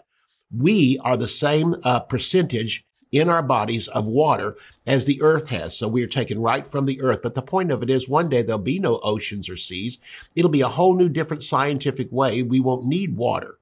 We 0.56 0.98
are 1.02 1.16
the 1.16 1.28
same 1.28 1.74
uh, 1.82 2.00
percentage 2.00 2.84
in 3.10 3.28
our 3.28 3.42
bodies 3.42 3.88
of 3.88 4.04
water 4.04 4.56
as 4.86 5.04
the 5.04 5.20
earth 5.22 5.48
has. 5.48 5.76
So 5.76 5.88
we 5.88 6.02
are 6.02 6.08
taken 6.08 6.40
right 6.40 6.66
from 6.66 6.86
the 6.86 7.00
earth. 7.00 7.20
But 7.22 7.34
the 7.34 7.42
point 7.42 7.72
of 7.72 7.82
it 7.82 7.90
is 7.90 8.08
one 8.08 8.28
day 8.28 8.42
there'll 8.42 8.58
be 8.58 8.78
no 8.78 9.00
oceans 9.02 9.48
or 9.48 9.56
seas. 9.56 9.98
It'll 10.36 10.50
be 10.50 10.60
a 10.60 10.68
whole 10.68 10.94
new 10.94 11.08
different 11.08 11.42
scientific 11.42 12.12
way. 12.12 12.42
We 12.42 12.60
won't 12.60 12.86
need 12.86 13.16
water. 13.16 13.57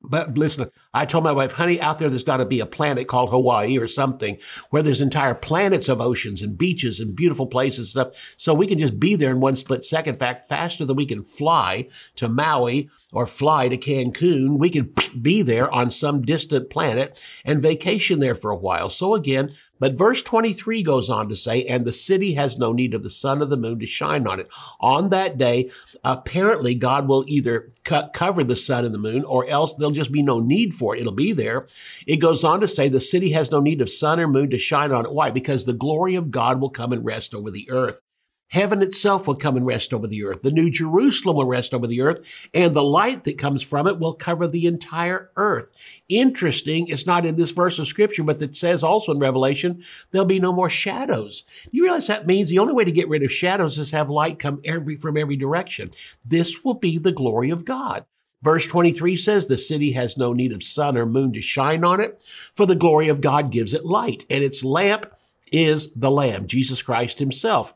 But 0.00 0.38
listen, 0.38 0.70
I 0.94 1.06
told 1.06 1.24
my 1.24 1.32
wife, 1.32 1.52
honey, 1.52 1.80
out 1.80 1.98
there, 1.98 2.08
there's 2.08 2.22
got 2.22 2.36
to 2.36 2.46
be 2.46 2.60
a 2.60 2.66
planet 2.66 3.08
called 3.08 3.30
Hawaii 3.30 3.78
or 3.78 3.88
something 3.88 4.38
where 4.70 4.82
there's 4.82 5.00
entire 5.00 5.34
planets 5.34 5.88
of 5.88 6.00
oceans 6.00 6.40
and 6.40 6.56
beaches 6.56 7.00
and 7.00 7.16
beautiful 7.16 7.46
places 7.46 7.78
and 7.78 7.88
stuff. 7.88 8.34
So 8.36 8.54
we 8.54 8.68
can 8.68 8.78
just 8.78 9.00
be 9.00 9.16
there 9.16 9.32
in 9.32 9.40
one 9.40 9.56
split 9.56 9.84
second. 9.84 10.14
In 10.14 10.20
fact, 10.20 10.48
faster 10.48 10.84
than 10.84 10.96
we 10.96 11.04
can 11.04 11.24
fly 11.24 11.88
to 12.16 12.28
Maui 12.28 12.88
or 13.12 13.26
fly 13.26 13.68
to 13.68 13.76
Cancun, 13.76 14.58
we 14.58 14.70
can 14.70 14.92
be 15.22 15.42
there 15.42 15.70
on 15.70 15.90
some 15.90 16.22
distant 16.22 16.70
planet 16.70 17.22
and 17.44 17.62
vacation 17.62 18.20
there 18.20 18.34
for 18.34 18.50
a 18.50 18.56
while. 18.56 18.90
So 18.90 19.14
again, 19.14 19.50
but 19.80 19.94
verse 19.94 20.22
23 20.22 20.82
goes 20.82 21.08
on 21.08 21.28
to 21.28 21.36
say, 21.36 21.64
and 21.64 21.84
the 21.84 21.92
city 21.92 22.34
has 22.34 22.58
no 22.58 22.72
need 22.72 22.94
of 22.94 23.02
the 23.02 23.10
sun 23.10 23.40
or 23.40 23.46
the 23.46 23.56
moon 23.56 23.78
to 23.78 23.86
shine 23.86 24.26
on 24.26 24.40
it. 24.40 24.48
On 24.80 25.10
that 25.10 25.38
day, 25.38 25.70
apparently 26.04 26.74
God 26.74 27.08
will 27.08 27.24
either 27.26 27.70
cover 28.12 28.44
the 28.44 28.56
sun 28.56 28.84
and 28.84 28.94
the 28.94 28.98
moon 28.98 29.24
or 29.24 29.46
else 29.48 29.74
there'll 29.74 29.90
just 29.90 30.12
be 30.12 30.22
no 30.22 30.40
need 30.40 30.74
for 30.74 30.94
it. 30.94 31.00
It'll 31.00 31.12
be 31.12 31.32
there. 31.32 31.66
It 32.06 32.16
goes 32.16 32.44
on 32.44 32.60
to 32.60 32.68
say 32.68 32.88
the 32.88 33.00
city 33.00 33.32
has 33.32 33.50
no 33.50 33.60
need 33.60 33.80
of 33.80 33.90
sun 33.90 34.20
or 34.20 34.28
moon 34.28 34.50
to 34.50 34.58
shine 34.58 34.92
on 34.92 35.06
it. 35.06 35.12
Why? 35.12 35.30
Because 35.30 35.64
the 35.64 35.72
glory 35.72 36.14
of 36.14 36.30
God 36.30 36.60
will 36.60 36.70
come 36.70 36.92
and 36.92 37.04
rest 37.04 37.34
over 37.34 37.50
the 37.50 37.68
earth. 37.70 38.00
Heaven 38.48 38.80
itself 38.80 39.26
will 39.26 39.34
come 39.34 39.56
and 39.56 39.66
rest 39.66 39.92
over 39.92 40.06
the 40.06 40.24
earth. 40.24 40.40
The 40.42 40.50
new 40.50 40.70
Jerusalem 40.70 41.36
will 41.36 41.44
rest 41.44 41.74
over 41.74 41.86
the 41.86 42.00
earth, 42.00 42.48
and 42.54 42.74
the 42.74 42.82
light 42.82 43.24
that 43.24 43.36
comes 43.36 43.62
from 43.62 43.86
it 43.86 43.98
will 43.98 44.14
cover 44.14 44.46
the 44.46 44.66
entire 44.66 45.30
earth. 45.36 45.70
Interesting, 46.08 46.88
it's 46.88 47.06
not 47.06 47.26
in 47.26 47.36
this 47.36 47.50
verse 47.50 47.78
of 47.78 47.86
scripture, 47.86 48.22
but 48.22 48.40
it 48.40 48.56
says 48.56 48.82
also 48.82 49.12
in 49.12 49.18
Revelation, 49.18 49.84
there'll 50.10 50.26
be 50.26 50.40
no 50.40 50.52
more 50.52 50.70
shadows. 50.70 51.44
You 51.70 51.82
realize 51.82 52.06
that 52.06 52.26
means 52.26 52.48
the 52.48 52.58
only 52.58 52.72
way 52.72 52.84
to 52.84 52.92
get 52.92 53.08
rid 53.08 53.22
of 53.22 53.30
shadows 53.30 53.78
is 53.78 53.90
have 53.90 54.08
light 54.08 54.38
come 54.38 54.62
every, 54.64 54.96
from 54.96 55.18
every 55.18 55.36
direction. 55.36 55.90
This 56.24 56.64
will 56.64 56.74
be 56.74 56.96
the 56.96 57.12
glory 57.12 57.50
of 57.50 57.66
God. 57.66 58.06
Verse 58.40 58.66
23 58.66 59.16
says, 59.16 59.46
The 59.46 59.58
city 59.58 59.92
has 59.92 60.16
no 60.16 60.32
need 60.32 60.52
of 60.52 60.62
sun 60.62 60.96
or 60.96 61.04
moon 61.04 61.32
to 61.34 61.40
shine 61.40 61.84
on 61.84 62.00
it, 62.00 62.20
for 62.54 62.66
the 62.66 62.76
glory 62.76 63.08
of 63.08 63.20
God 63.20 63.50
gives 63.50 63.74
it 63.74 63.84
light, 63.84 64.24
and 64.30 64.42
its 64.42 64.64
lamp 64.64 65.12
is 65.50 65.90
the 65.92 66.10
Lamb, 66.10 66.46
Jesus 66.46 66.82
Christ 66.82 67.18
himself. 67.18 67.74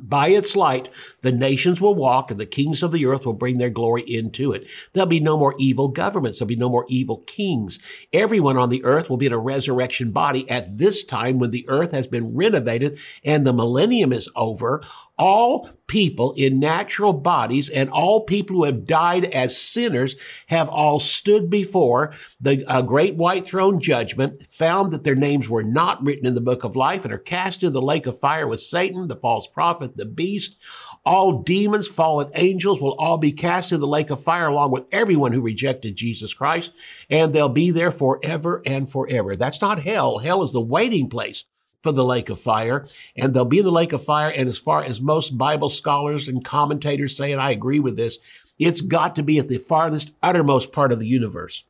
By 0.00 0.28
its 0.28 0.54
light, 0.54 0.90
the 1.22 1.32
nations 1.32 1.80
will 1.80 1.94
walk 1.94 2.30
and 2.30 2.38
the 2.38 2.46
kings 2.46 2.84
of 2.84 2.92
the 2.92 3.04
earth 3.06 3.26
will 3.26 3.32
bring 3.32 3.58
their 3.58 3.68
glory 3.68 4.02
into 4.02 4.52
it. 4.52 4.66
There'll 4.92 5.08
be 5.08 5.18
no 5.18 5.36
more 5.36 5.56
evil 5.58 5.88
governments. 5.88 6.38
There'll 6.38 6.48
be 6.48 6.54
no 6.54 6.68
more 6.68 6.86
evil 6.88 7.24
kings. 7.26 7.80
Everyone 8.12 8.56
on 8.56 8.68
the 8.68 8.84
earth 8.84 9.10
will 9.10 9.16
be 9.16 9.26
in 9.26 9.32
a 9.32 9.38
resurrection 9.38 10.12
body 10.12 10.48
at 10.48 10.78
this 10.78 11.02
time 11.02 11.40
when 11.40 11.50
the 11.50 11.68
earth 11.68 11.90
has 11.90 12.06
been 12.06 12.36
renovated 12.36 12.96
and 13.24 13.44
the 13.44 13.52
millennium 13.52 14.12
is 14.12 14.30
over 14.36 14.82
all 15.18 15.68
people 15.88 16.32
in 16.36 16.60
natural 16.60 17.12
bodies 17.12 17.68
and 17.70 17.90
all 17.90 18.24
people 18.24 18.56
who 18.56 18.64
have 18.64 18.86
died 18.86 19.24
as 19.24 19.60
sinners 19.60 20.16
have 20.46 20.68
all 20.68 21.00
stood 21.00 21.50
before 21.50 22.12
the 22.40 22.64
uh, 22.66 22.82
great 22.82 23.16
white 23.16 23.44
throne 23.44 23.80
judgment, 23.80 24.40
found 24.42 24.92
that 24.92 25.02
their 25.02 25.14
names 25.14 25.48
were 25.48 25.64
not 25.64 26.02
written 26.04 26.26
in 26.26 26.34
the 26.34 26.40
book 26.40 26.62
of 26.62 26.76
life 26.76 27.04
and 27.04 27.12
are 27.12 27.18
cast 27.18 27.62
into 27.62 27.72
the 27.72 27.82
lake 27.82 28.06
of 28.06 28.18
fire 28.20 28.46
with 28.46 28.60
Satan, 28.60 29.08
the 29.08 29.16
false 29.16 29.46
prophet, 29.46 29.96
the 29.96 30.04
beast. 30.04 30.56
All 31.04 31.42
demons, 31.42 31.88
fallen 31.88 32.30
angels 32.34 32.80
will 32.80 32.94
all 32.98 33.16
be 33.16 33.32
cast 33.32 33.72
into 33.72 33.80
the 33.80 33.86
lake 33.86 34.10
of 34.10 34.22
fire 34.22 34.48
along 34.48 34.70
with 34.72 34.84
everyone 34.92 35.32
who 35.32 35.40
rejected 35.40 35.96
Jesus 35.96 36.34
Christ, 36.34 36.72
and 37.08 37.32
they'll 37.32 37.48
be 37.48 37.70
there 37.70 37.92
forever 37.92 38.62
and 38.66 38.90
forever. 38.90 39.34
That's 39.34 39.62
not 39.62 39.82
hell. 39.82 40.18
Hell 40.18 40.42
is 40.42 40.52
the 40.52 40.60
waiting 40.60 41.08
place 41.08 41.44
for 41.82 41.92
the 41.92 42.04
lake 42.04 42.28
of 42.28 42.40
fire, 42.40 42.86
and 43.16 43.32
they'll 43.32 43.44
be 43.44 43.60
in 43.60 43.64
the 43.64 43.70
lake 43.70 43.92
of 43.92 44.04
fire. 44.04 44.30
And 44.30 44.48
as 44.48 44.58
far 44.58 44.82
as 44.82 45.00
most 45.00 45.38
Bible 45.38 45.70
scholars 45.70 46.28
and 46.28 46.44
commentators 46.44 47.16
say, 47.16 47.32
and 47.32 47.40
I 47.40 47.50
agree 47.50 47.80
with 47.80 47.96
this, 47.96 48.18
it's 48.58 48.80
got 48.80 49.14
to 49.16 49.22
be 49.22 49.38
at 49.38 49.48
the 49.48 49.58
farthest, 49.58 50.12
uttermost 50.22 50.72
part 50.72 50.92
of 50.92 50.98
the 50.98 51.06
universe 51.06 51.64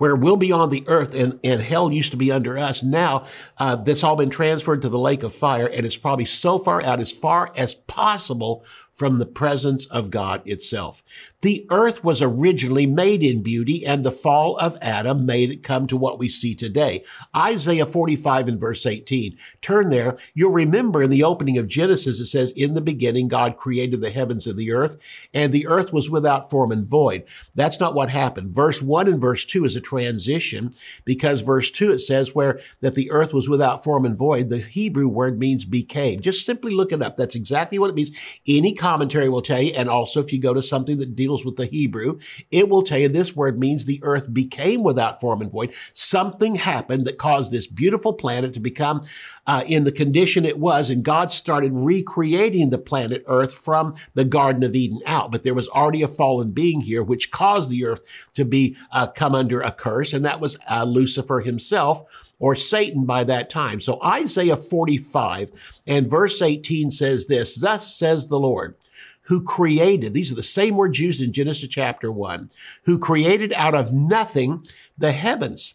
where 0.00 0.16
we'll 0.16 0.36
be 0.36 0.50
on 0.50 0.70
the 0.70 0.82
earth 0.86 1.14
and, 1.14 1.38
and 1.44 1.60
hell 1.60 1.92
used 1.92 2.12
to 2.12 2.16
be 2.16 2.32
under 2.32 2.56
us. 2.56 2.82
Now, 2.82 3.26
uh, 3.58 3.76
that's 3.76 4.02
all 4.02 4.16
been 4.16 4.30
transferred 4.30 4.80
to 4.80 4.88
the 4.88 4.98
lake 4.98 5.22
of 5.22 5.34
fire 5.34 5.66
and 5.66 5.84
it's 5.84 5.96
probably 5.96 6.24
so 6.24 6.58
far 6.58 6.82
out 6.82 7.00
as 7.00 7.12
far 7.12 7.52
as 7.54 7.74
possible 7.74 8.64
from 8.94 9.18
the 9.18 9.26
presence 9.26 9.86
of 9.86 10.10
God 10.10 10.42
itself. 10.44 11.02
The 11.40 11.66
earth 11.70 12.04
was 12.04 12.20
originally 12.20 12.86
made 12.86 13.22
in 13.22 13.42
beauty 13.42 13.86
and 13.86 14.04
the 14.04 14.12
fall 14.12 14.56
of 14.58 14.76
Adam 14.82 15.24
made 15.24 15.50
it 15.50 15.62
come 15.62 15.86
to 15.86 15.96
what 15.96 16.18
we 16.18 16.28
see 16.28 16.54
today. 16.54 17.02
Isaiah 17.34 17.86
45 17.86 18.48
and 18.48 18.60
verse 18.60 18.84
18. 18.84 19.38
Turn 19.62 19.88
there. 19.88 20.18
You'll 20.34 20.50
remember 20.50 21.02
in 21.02 21.10
the 21.10 21.24
opening 21.24 21.56
of 21.56 21.66
Genesis, 21.66 22.20
it 22.20 22.26
says, 22.26 22.52
in 22.52 22.74
the 22.74 22.80
beginning, 22.80 23.28
God 23.28 23.56
created 23.56 24.00
the 24.00 24.10
heavens 24.10 24.46
and 24.46 24.58
the 24.58 24.72
earth 24.72 24.98
and 25.32 25.52
the 25.52 25.66
earth 25.66 25.92
was 25.92 26.10
without 26.10 26.50
form 26.50 26.72
and 26.72 26.86
void. 26.86 27.24
That's 27.54 27.80
not 27.80 27.94
what 27.94 28.10
happened. 28.10 28.50
Verse 28.50 28.82
one 28.82 29.08
and 29.08 29.20
verse 29.20 29.44
two 29.44 29.64
is 29.64 29.76
a 29.76 29.80
transition 29.80 30.70
because 31.04 31.40
verse 31.40 31.70
two, 31.70 31.92
it 31.92 32.00
says 32.00 32.34
where 32.34 32.60
that 32.80 32.94
the 32.94 33.10
earth 33.10 33.32
was 33.32 33.48
without 33.48 33.82
form 33.82 34.04
and 34.04 34.16
void. 34.16 34.48
The 34.48 34.58
Hebrew 34.58 35.08
word 35.08 35.38
means 35.38 35.64
became. 35.64 36.20
Just 36.20 36.44
simply 36.44 36.72
look 36.72 36.92
it 36.92 37.02
up. 37.02 37.16
That's 37.16 37.34
exactly 37.34 37.78
what 37.78 37.90
it 37.90 37.96
means. 37.96 38.10
Any 38.46 38.74
commentary 38.90 39.28
will 39.28 39.40
tell 39.40 39.62
you. 39.62 39.72
And 39.72 39.88
also, 39.88 40.20
if 40.20 40.32
you 40.32 40.40
go 40.40 40.52
to 40.52 40.62
something 40.62 40.98
that 40.98 41.14
deals 41.14 41.44
with 41.44 41.54
the 41.54 41.66
Hebrew, 41.66 42.18
it 42.50 42.68
will 42.68 42.82
tell 42.82 42.98
you 42.98 43.08
this 43.08 43.36
word 43.36 43.56
means 43.56 43.84
the 43.84 44.00
earth 44.02 44.34
became 44.34 44.82
without 44.82 45.20
form 45.20 45.40
and 45.40 45.50
void. 45.50 45.72
Something 45.92 46.56
happened 46.56 47.04
that 47.06 47.16
caused 47.16 47.52
this 47.52 47.68
beautiful 47.68 48.12
planet 48.12 48.52
to 48.54 48.60
become 48.60 49.02
uh, 49.46 49.62
in 49.66 49.84
the 49.84 49.92
condition 49.92 50.44
it 50.44 50.58
was, 50.58 50.90
and 50.90 51.04
God 51.04 51.30
started 51.30 51.72
recreating 51.72 52.70
the 52.70 52.78
planet 52.78 53.22
Earth 53.26 53.54
from 53.54 53.92
the 54.14 54.24
Garden 54.24 54.64
of 54.64 54.74
Eden 54.74 55.00
out. 55.06 55.30
But 55.30 55.44
there 55.44 55.54
was 55.54 55.68
already 55.68 56.02
a 56.02 56.08
fallen 56.08 56.50
being 56.50 56.80
here, 56.80 57.02
which 57.02 57.30
caused 57.30 57.70
the 57.70 57.84
earth 57.84 58.02
to 58.34 58.44
be 58.44 58.76
uh, 58.92 59.06
come 59.06 59.36
under 59.36 59.60
a 59.60 59.70
curse, 59.70 60.12
and 60.12 60.24
that 60.24 60.40
was 60.40 60.56
uh, 60.68 60.84
Lucifer 60.84 61.40
himself 61.40 62.29
or 62.40 62.56
Satan 62.56 63.04
by 63.04 63.22
that 63.24 63.48
time. 63.48 63.80
So 63.80 64.02
Isaiah 64.02 64.56
45 64.56 65.52
and 65.86 66.10
verse 66.10 66.42
18 66.42 66.90
says 66.90 67.26
this, 67.26 67.60
thus 67.60 67.94
says 67.94 68.26
the 68.26 68.40
Lord, 68.40 68.74
who 69.22 69.42
created, 69.42 70.12
these 70.12 70.32
are 70.32 70.36
the 70.36 70.42
same 70.42 70.76
words 70.76 70.98
used 70.98 71.20
in 71.20 71.32
Genesis 71.32 71.68
chapter 71.68 72.10
1, 72.10 72.50
who 72.86 72.98
created 72.98 73.52
out 73.52 73.76
of 73.76 73.92
nothing 73.92 74.66
the 74.98 75.12
heavens 75.12 75.74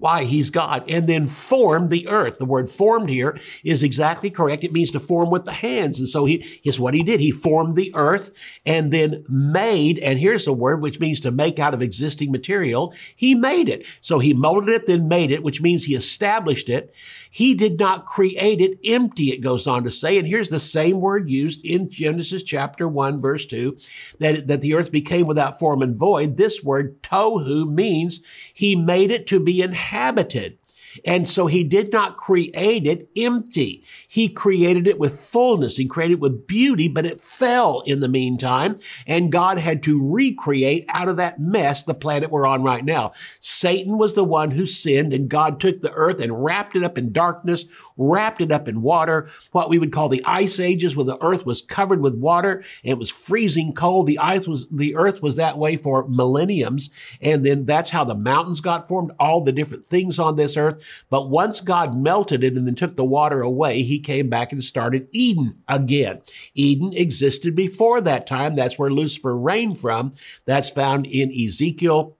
why 0.00 0.24
he's 0.24 0.48
God, 0.48 0.82
and 0.88 1.06
then 1.06 1.26
formed 1.26 1.90
the 1.90 2.08
earth. 2.08 2.38
The 2.38 2.46
word 2.46 2.70
formed 2.70 3.10
here 3.10 3.38
is 3.62 3.82
exactly 3.82 4.30
correct. 4.30 4.64
It 4.64 4.72
means 4.72 4.90
to 4.92 5.00
form 5.00 5.28
with 5.28 5.44
the 5.44 5.52
hands. 5.52 5.98
And 5.98 6.08
so 6.08 6.24
he 6.24 6.60
is 6.64 6.80
what 6.80 6.94
he 6.94 7.02
did. 7.02 7.20
He 7.20 7.30
formed 7.30 7.76
the 7.76 7.92
earth 7.94 8.30
and 8.64 8.92
then 8.92 9.24
made, 9.28 9.98
and 9.98 10.18
here's 10.18 10.46
the 10.46 10.54
word 10.54 10.80
which 10.80 11.00
means 11.00 11.20
to 11.20 11.30
make 11.30 11.58
out 11.58 11.74
of 11.74 11.82
existing 11.82 12.32
material. 12.32 12.94
He 13.14 13.34
made 13.34 13.68
it. 13.68 13.84
So 14.00 14.18
he 14.18 14.32
molded 14.32 14.70
it, 14.70 14.86
then 14.86 15.06
made 15.06 15.30
it, 15.30 15.42
which 15.42 15.60
means 15.60 15.84
he 15.84 15.94
established 15.94 16.70
it. 16.70 16.94
He 17.28 17.54
did 17.54 17.78
not 17.78 18.06
create 18.06 18.60
it 18.60 18.78
empty, 18.84 19.30
it 19.30 19.42
goes 19.42 19.66
on 19.66 19.84
to 19.84 19.90
say. 19.90 20.18
And 20.18 20.26
here's 20.26 20.48
the 20.48 20.58
same 20.58 21.00
word 21.00 21.30
used 21.30 21.64
in 21.64 21.90
Genesis 21.90 22.42
chapter 22.42 22.88
1, 22.88 23.20
verse 23.20 23.46
2, 23.46 23.76
that, 24.18 24.48
that 24.48 24.62
the 24.62 24.74
earth 24.74 24.90
became 24.90 25.26
without 25.26 25.58
form 25.58 25.82
and 25.82 25.94
void. 25.94 26.38
This 26.38 26.64
word 26.64 27.02
tohu 27.02 27.70
means 27.70 28.20
he 28.52 28.74
made 28.74 29.12
it 29.12 29.26
to 29.28 29.38
be 29.38 29.60
inhabited 29.60 29.89
inhabited 29.90 30.56
and 31.04 31.28
so 31.28 31.46
he 31.46 31.64
did 31.64 31.92
not 31.92 32.16
create 32.16 32.86
it 32.86 33.08
empty. 33.16 33.84
He 34.08 34.28
created 34.28 34.86
it 34.86 34.98
with 34.98 35.20
fullness. 35.20 35.76
He 35.76 35.86
created 35.86 36.14
it 36.14 36.20
with 36.20 36.46
beauty, 36.46 36.88
but 36.88 37.06
it 37.06 37.20
fell 37.20 37.82
in 37.86 38.00
the 38.00 38.08
meantime. 38.08 38.76
And 39.06 39.32
God 39.32 39.58
had 39.58 39.82
to 39.84 40.12
recreate 40.12 40.84
out 40.88 41.08
of 41.08 41.16
that 41.16 41.40
mess 41.40 41.82
the 41.82 41.94
planet 41.94 42.30
we're 42.30 42.46
on 42.46 42.62
right 42.62 42.84
now. 42.84 43.12
Satan 43.40 43.98
was 43.98 44.14
the 44.14 44.24
one 44.24 44.50
who 44.50 44.66
sinned 44.66 45.12
and 45.12 45.28
God 45.28 45.60
took 45.60 45.80
the 45.80 45.92
earth 45.92 46.20
and 46.20 46.44
wrapped 46.44 46.76
it 46.76 46.82
up 46.82 46.98
in 46.98 47.12
darkness, 47.12 47.66
wrapped 47.96 48.40
it 48.40 48.52
up 48.52 48.68
in 48.68 48.82
water, 48.82 49.28
what 49.52 49.68
we 49.68 49.78
would 49.78 49.92
call 49.92 50.08
the 50.08 50.24
ice 50.24 50.58
ages 50.58 50.96
where 50.96 51.04
the 51.04 51.22
earth 51.22 51.46
was 51.46 51.62
covered 51.62 52.00
with 52.00 52.16
water 52.16 52.64
and 52.82 52.92
it 52.92 52.98
was 52.98 53.10
freezing 53.10 53.72
cold. 53.72 54.06
The 54.06 54.18
ice 54.18 54.46
was, 54.46 54.68
the 54.68 54.96
earth 54.96 55.22
was 55.22 55.36
that 55.36 55.58
way 55.58 55.76
for 55.76 56.06
millenniums. 56.08 56.90
And 57.20 57.44
then 57.44 57.60
that's 57.60 57.90
how 57.90 58.04
the 58.04 58.14
mountains 58.14 58.60
got 58.60 58.88
formed, 58.88 59.12
all 59.18 59.42
the 59.42 59.52
different 59.52 59.84
things 59.84 60.18
on 60.18 60.36
this 60.36 60.56
earth. 60.56 60.79
But 61.08 61.30
once 61.30 61.60
God 61.60 61.96
melted 61.96 62.44
it 62.44 62.56
and 62.56 62.66
then 62.66 62.74
took 62.74 62.96
the 62.96 63.04
water 63.04 63.42
away, 63.42 63.82
he 63.82 63.98
came 63.98 64.28
back 64.28 64.52
and 64.52 64.62
started 64.62 65.08
Eden 65.12 65.62
again. 65.68 66.22
Eden 66.54 66.92
existed 66.94 67.54
before 67.54 68.00
that 68.00 68.26
time. 68.26 68.54
That's 68.54 68.78
where 68.78 68.90
Lucifer 68.90 69.36
reigned 69.36 69.78
from. 69.78 70.12
That's 70.44 70.70
found 70.70 71.06
in 71.06 71.32
Ezekiel 71.32 72.16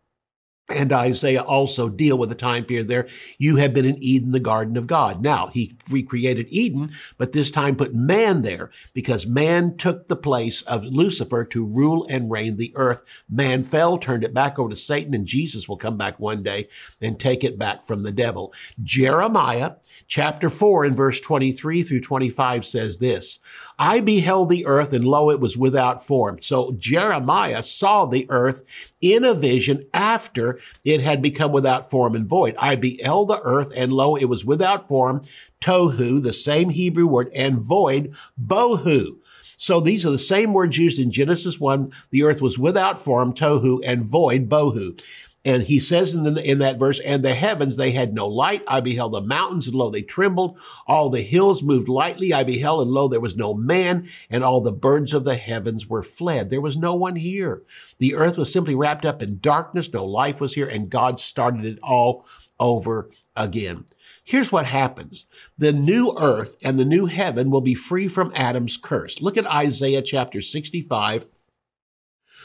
and 0.70 0.92
Isaiah 0.92 1.42
also 1.42 1.88
deal 1.88 2.18
with 2.18 2.28
the 2.28 2.35
time 2.35 2.64
period 2.64 2.88
there. 2.88 3.09
You 3.38 3.56
have 3.56 3.74
been 3.74 3.85
in 3.85 4.02
Eden, 4.02 4.30
the 4.30 4.40
garden 4.40 4.76
of 4.76 4.87
God. 4.87 5.22
Now, 5.22 5.48
he 5.48 5.76
recreated 5.90 6.46
Eden, 6.50 6.92
but 7.18 7.33
this 7.33 7.50
time 7.50 7.76
put 7.76 7.94
man 7.94 8.42
there 8.42 8.70
because 8.92 9.26
man 9.26 9.76
took 9.76 10.09
the 10.09 10.16
place 10.16 10.62
of 10.62 10.85
Lucifer 10.85 11.44
to 11.46 11.66
rule 11.66 12.06
and 12.11 12.30
reign 12.30 12.56
the 12.56 12.72
earth. 12.76 13.02
Man 13.28 13.62
fell, 13.62 13.98
turned 13.98 14.24
it 14.24 14.35
back 14.35 14.59
over 14.59 14.70
to 14.70 14.76
Satan, 14.76 15.14
and 15.14 15.26
Jesus 15.26 15.68
will 15.68 15.76
come 15.76 15.96
back 15.96 16.18
one 16.20 16.42
day 16.42 16.68
and 17.02 17.18
take 17.18 17.44
it 17.44 17.59
back 17.59 17.83
from 17.83 18.02
the 18.02 18.12
devil. 18.12 18.52
Jeremiah 18.83 19.72
chapter 20.06 20.48
4 20.48 20.85
and 20.85 20.96
verse 20.96 21.20
23 21.20 21.83
through 21.83 22.00
25 22.00 22.64
says 22.64 22.98
this, 22.98 23.38
I 23.80 24.00
beheld 24.00 24.50
the 24.50 24.66
earth 24.66 24.92
and 24.92 25.06
lo, 25.06 25.30
it 25.30 25.40
was 25.40 25.56
without 25.56 26.04
form. 26.04 26.38
So 26.42 26.72
Jeremiah 26.72 27.62
saw 27.62 28.04
the 28.04 28.26
earth 28.28 28.62
in 29.00 29.24
a 29.24 29.32
vision 29.32 29.86
after 29.94 30.60
it 30.84 31.00
had 31.00 31.22
become 31.22 31.50
without 31.50 31.88
form 31.88 32.14
and 32.14 32.28
void. 32.28 32.56
I 32.58 32.76
beheld 32.76 33.28
the 33.28 33.40
earth 33.42 33.72
and 33.74 33.90
lo, 33.90 34.16
it 34.16 34.26
was 34.26 34.44
without 34.44 34.86
form, 34.86 35.22
tohu, 35.62 36.22
the 36.22 36.34
same 36.34 36.68
Hebrew 36.68 37.06
word, 37.06 37.30
and 37.34 37.60
void, 37.60 38.14
bohu. 38.38 39.16
So 39.56 39.80
these 39.80 40.04
are 40.04 40.10
the 40.10 40.18
same 40.18 40.52
words 40.52 40.76
used 40.76 40.98
in 40.98 41.10
Genesis 41.10 41.58
1. 41.58 41.90
The 42.10 42.24
earth 42.24 42.42
was 42.42 42.58
without 42.58 43.00
form, 43.00 43.32
tohu, 43.32 43.80
and 43.82 44.04
void, 44.04 44.50
bohu. 44.50 45.02
And 45.44 45.62
he 45.62 45.79
says 45.79 46.12
in, 46.12 46.24
the, 46.24 46.50
in 46.50 46.59
that 46.59 46.79
verse, 46.79 47.00
and 47.00 47.22
the 47.22 47.35
heavens, 47.35 47.76
they 47.76 47.92
had 47.92 48.12
no 48.12 48.26
light. 48.26 48.62
I 48.68 48.81
beheld 48.81 49.12
the 49.12 49.22
mountains, 49.22 49.66
and 49.66 49.74
lo, 49.74 49.88
they 49.90 50.03
trembled. 50.03 50.59
All 50.87 51.09
the 51.09 51.22
hills 51.22 51.62
moved 51.62 51.88
lightly. 51.88 52.35
I 52.35 52.44
beheld, 52.44 52.83
and 52.83 52.90
lo, 52.90 53.09
there 53.09 53.20
was 53.20 53.37
no 53.37 53.55
man, 53.55 54.07
and 54.29 54.44
all 54.44 54.61
the 54.61 54.72
birds 54.72 55.14
of 55.14 55.24
the 55.24 55.37
heavens 55.37 55.87
were 55.87 56.03
fled. 56.03 56.50
There 56.50 56.61
was 56.61 56.76
no 56.76 56.94
one 56.94 57.16
here. 57.16 57.62
The 57.98 58.14
earth 58.16 58.37
was 58.37 58.53
simply 58.53 58.74
wrapped 58.74 59.07
up 59.07 59.22
in 59.22 59.40
darkness. 59.40 59.90
No 59.90 60.05
life 60.05 60.40
was 60.40 60.55
here, 60.55 60.68
and 60.68 60.90
God 60.90 61.18
started 61.18 61.64
it 61.64 61.79
all 61.83 62.26
over 62.59 63.09
again. 63.35 63.87
Here's 64.22 64.53
what 64.53 64.66
happens. 64.66 65.26
The 65.57 65.72
new 65.72 66.14
earth 66.18 66.57
and 66.62 66.79
the 66.79 66.85
new 66.85 67.07
heaven 67.07 67.50
will 67.50 67.62
be 67.62 67.74
free 67.74 68.09
from 68.09 68.33
Adam's 68.35 68.76
curse. 68.76 69.22
Look 69.22 69.37
at 69.37 69.46
Isaiah 69.46 70.03
chapter 70.03 70.42
65 70.42 71.26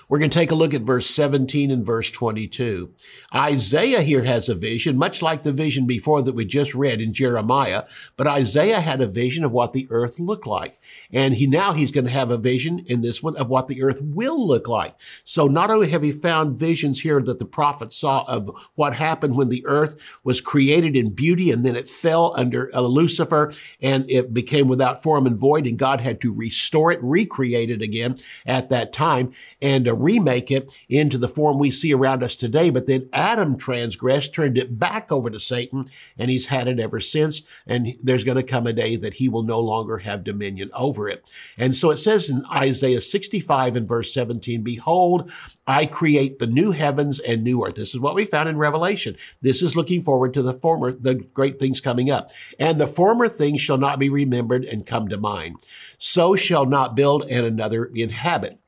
we're 0.08 0.20
going 0.20 0.30
to 0.30 0.38
take 0.38 0.52
a 0.52 0.56
look 0.56 0.74
at 0.74 0.82
verse 0.82 1.10
17 1.10 1.72
and 1.72 1.86
verse 1.86 2.12
22. 2.12 2.92
Isaiah 3.34 4.02
here 4.02 4.24
has 4.24 4.50
a 4.50 4.56
vision, 4.56 4.98
much 4.98 5.22
like 5.22 5.44
the 5.44 5.52
vision 5.52 5.88
before 5.88 6.22
that 6.22 6.36
we 6.36 6.46
just 6.46 6.76
read 6.76 7.02
in 7.02 7.14
Jeremiah, 7.14 7.86
but 8.18 8.28
Isaiah 8.28 8.80
had 8.80 9.02
a 9.02 9.08
vision 9.08 9.44
of 9.44 9.52
what 9.52 9.74
the 9.74 9.88
earth 9.90 10.20
looked 10.20 10.46
like. 10.46 10.80
And 11.12 11.34
he 11.34 11.48
now 11.48 11.74
he's 11.74 11.92
going 11.92 12.06
to 12.06 12.12
have 12.12 12.30
a 12.30 12.38
vision 12.38 12.80
in 12.88 13.02
this 13.02 13.24
one 13.24 13.36
of 13.38 13.50
what 13.50 13.68
the 13.68 13.84
earth 13.84 14.02
will 14.02 14.46
look 14.46 14.68
like. 14.68 14.96
So 15.24 15.48
not 15.48 15.72
only 15.72 15.90
have 15.90 16.04
he 16.04 16.12
found 16.12 16.60
visions 16.60 17.02
here 17.02 17.22
that 17.22 17.40
the 17.40 17.46
prophet 17.46 17.92
saw 17.94 18.24
of 18.26 18.52
what 18.76 18.96
happened 18.96 19.36
when 19.36 19.50
the 19.50 19.66
earth 19.66 19.96
was 20.24 20.42
created 20.42 20.96
in 20.96 21.10
beauty 21.10 21.52
and 21.52 21.66
then 21.66 21.76
it 21.76 21.90
fell 21.90 22.34
under 22.38 22.70
Lucifer 22.74 23.52
and 23.82 24.10
it 24.10 24.34
became 24.34 24.68
without 24.68 25.02
form 25.02 25.26
and 25.26 25.38
void 25.38 25.66
and 25.66 25.80
God 25.80 26.02
had 26.02 26.22
to 26.22 26.34
restore 26.34 26.92
it, 26.92 27.00
recreate 27.02 27.70
it 27.70 27.82
again 27.82 28.20
at 28.46 28.70
that 28.70 28.94
time. 28.94 29.32
And 29.62 29.88
remake 29.96 30.52
it 30.52 30.74
into 30.90 31.18
the 31.18 31.28
form 31.28 31.58
we 31.58 31.72
see 31.72 31.94
around 31.94 32.24
us 32.24 32.36
today. 32.36 32.70
But 32.70 32.88
then 32.88 33.10
Adam 33.14 33.58
transgressed, 33.58 34.34
turned 34.34 34.58
it 34.58 34.78
back 34.80 35.12
over 35.12 35.30
to 35.30 35.40
Satan, 35.40 35.88
and 36.18 36.30
he's 36.30 36.48
had 36.48 36.68
it 36.68 36.80
ever 36.80 37.00
since. 37.00 37.42
And 37.66 37.94
there's 38.02 38.24
going 38.24 38.38
to 38.38 38.44
come 38.44 38.68
a 38.68 38.74
day 38.74 38.96
that 38.96 39.16
he 39.16 39.30
will 39.30 39.44
no 39.44 39.60
longer 39.60 40.00
have 40.00 40.24
dominion 40.24 40.70
over 40.74 41.10
it. 41.10 41.30
And 41.60 41.76
so 41.76 41.92
it 41.92 41.98
says 41.98 42.30
in 42.30 42.44
Isaiah 42.52 43.02
65 43.02 43.76
and 43.76 43.88
verse 43.88 44.14
17, 44.14 44.62
Behold, 44.62 45.32
I 45.68 45.86
create 45.86 46.40
the 46.40 46.48
new 46.48 46.72
heavens 46.72 47.20
and 47.20 47.44
new 47.44 47.66
earth. 47.66 47.76
This 47.76 47.94
is 47.94 48.00
what 48.00 48.16
we 48.16 48.26
found 48.26 48.50
in 48.50 48.58
Revelation. 48.58 49.18
This 49.42 49.62
is 49.62 49.76
looking 49.76 50.02
forward 50.02 50.34
to 50.36 50.44
the 50.44 50.54
former, 50.54 50.92
the 50.92 51.16
great 51.16 51.60
things 51.60 51.82
coming 51.82 52.12
up. 52.12 52.32
And 52.60 52.80
the 52.80 52.88
former 52.88 53.28
things 53.28 53.62
shall 53.62 53.78
not 53.78 54.00
be 54.00 54.10
remembered 54.10 54.64
and 54.64 54.86
come 54.86 55.08
to 55.08 55.18
mind. 55.18 55.58
So 55.98 56.36
shall 56.36 56.66
not 56.66 56.96
build 56.96 57.24
and 57.30 57.46
another 57.46 57.86
inhabit. 57.86 58.60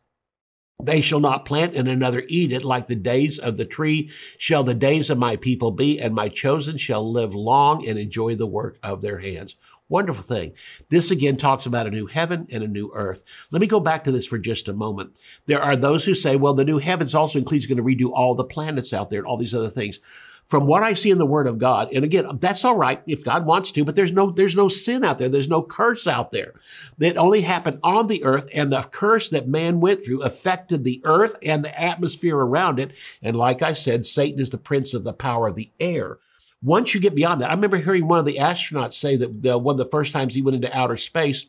They 0.84 1.02
shall 1.02 1.20
not 1.20 1.44
plant 1.44 1.76
and 1.76 1.88
another 1.88 2.24
eat 2.28 2.54
it, 2.54 2.64
like 2.64 2.86
the 2.86 2.96
days 2.96 3.40
of 3.40 3.58
the 3.58 3.66
tree 3.66 4.12
shall 4.38 4.64
the 4.64 4.76
days 4.76 5.10
of 5.10 5.18
my 5.18 5.36
people 5.36 5.72
be, 5.72 6.00
and 6.00 6.14
my 6.14 6.30
chosen 6.30 6.78
shall 6.78 7.12
live 7.12 7.34
long 7.34 7.88
and 7.88 7.98
enjoy 7.98 8.36
the 8.36 8.46
work 8.46 8.78
of 8.84 9.02
their 9.02 9.18
hands. 9.18 9.56
Wonderful 9.90 10.22
thing. 10.22 10.54
This 10.90 11.10
again 11.10 11.36
talks 11.36 11.66
about 11.66 11.88
a 11.88 11.92
new 11.92 12.06
heaven 12.06 12.46
and 12.52 12.64
a 12.64 12.68
new 12.68 12.92
earth. 12.94 13.24
Let 13.50 13.60
me 13.60 13.66
go 13.66 13.80
back 13.80 14.04
to 14.04 14.12
this 14.12 14.28
for 14.28 14.38
just 14.38 14.68
a 14.68 14.74
moment. 14.74 15.18
There 15.48 15.62
are 15.62 15.76
those 15.76 16.06
who 16.06 16.14
say, 16.14 16.36
well, 16.36 16.54
the 16.54 16.64
new 16.64 16.78
heavens 16.78 17.16
also 17.16 17.40
includes 17.40 17.66
going 17.66 17.78
to 17.78 17.84
redo 17.84 18.12
all 18.14 18.36
the 18.36 18.44
planets 18.44 18.94
out 18.94 19.10
there 19.10 19.20
and 19.20 19.28
all 19.28 19.38
these 19.38 19.56
other 19.56 19.72
things 19.72 20.00
from 20.48 20.66
what 20.66 20.82
I 20.82 20.94
see 20.94 21.12
in 21.12 21.18
the 21.18 21.26
Word 21.26 21.46
of 21.46 21.58
God, 21.58 21.92
and 21.94 22.06
again, 22.06 22.26
that's 22.40 22.64
all 22.64 22.76
right 22.76 23.02
if 23.06 23.24
God 23.24 23.46
wants 23.46 23.72
to, 23.72 23.84
but 23.84 23.96
there's 23.96 24.14
no 24.14 24.32
there's 24.32 24.56
no 24.56 24.70
sin 24.70 25.04
out 25.04 25.18
there, 25.18 25.30
there's 25.30 25.50
no 25.50 25.62
curse 25.62 26.08
out 26.08 26.32
there. 26.32 26.54
That 26.98 27.18
only 27.18 27.42
happened 27.42 27.80
on 27.84 28.08
the 28.08 28.24
earth, 28.24 28.48
and 28.54 28.72
the 28.72 28.84
curse 28.84 29.30
that 29.30 29.48
man 29.48 29.80
went 29.80 30.04
through 30.06 30.22
affected 30.22 30.84
the 30.84 31.02
earth 31.04 31.36
and 31.44 31.64
the 31.64 31.80
atmosphere 31.80 32.38
around 32.38 32.80
it. 32.80 32.94
And 33.22 33.36
like 33.36 33.62
I 33.62 33.74
said, 33.74 34.06
Satan 34.06 34.40
is 34.40 34.50
the 34.50 34.58
prince 34.58 34.94
of 34.94 35.04
the 35.04 35.14
power 35.14 35.48
of 35.48 35.56
the 35.56 35.72
air. 35.80 36.20
Once 36.64 36.96
you 36.96 37.02
get 37.02 37.14
beyond 37.14 37.42
that, 37.42 37.52
I 37.52 37.54
remember 37.54 37.78
hearing 37.78 38.08
one 38.08 38.20
of 38.20 38.26
the 38.26 38.38
astronauts 38.38 38.94
say 38.94 39.16
that 39.16 39.44
the, 39.44 39.58
one 39.58 39.74
of 39.74 39.78
the 39.78 39.86
first 39.86 40.12
times 40.12 40.34
he 40.34 40.42
went 40.42 40.56
into 40.56 40.76
outer 40.76 40.98
space 40.98 41.46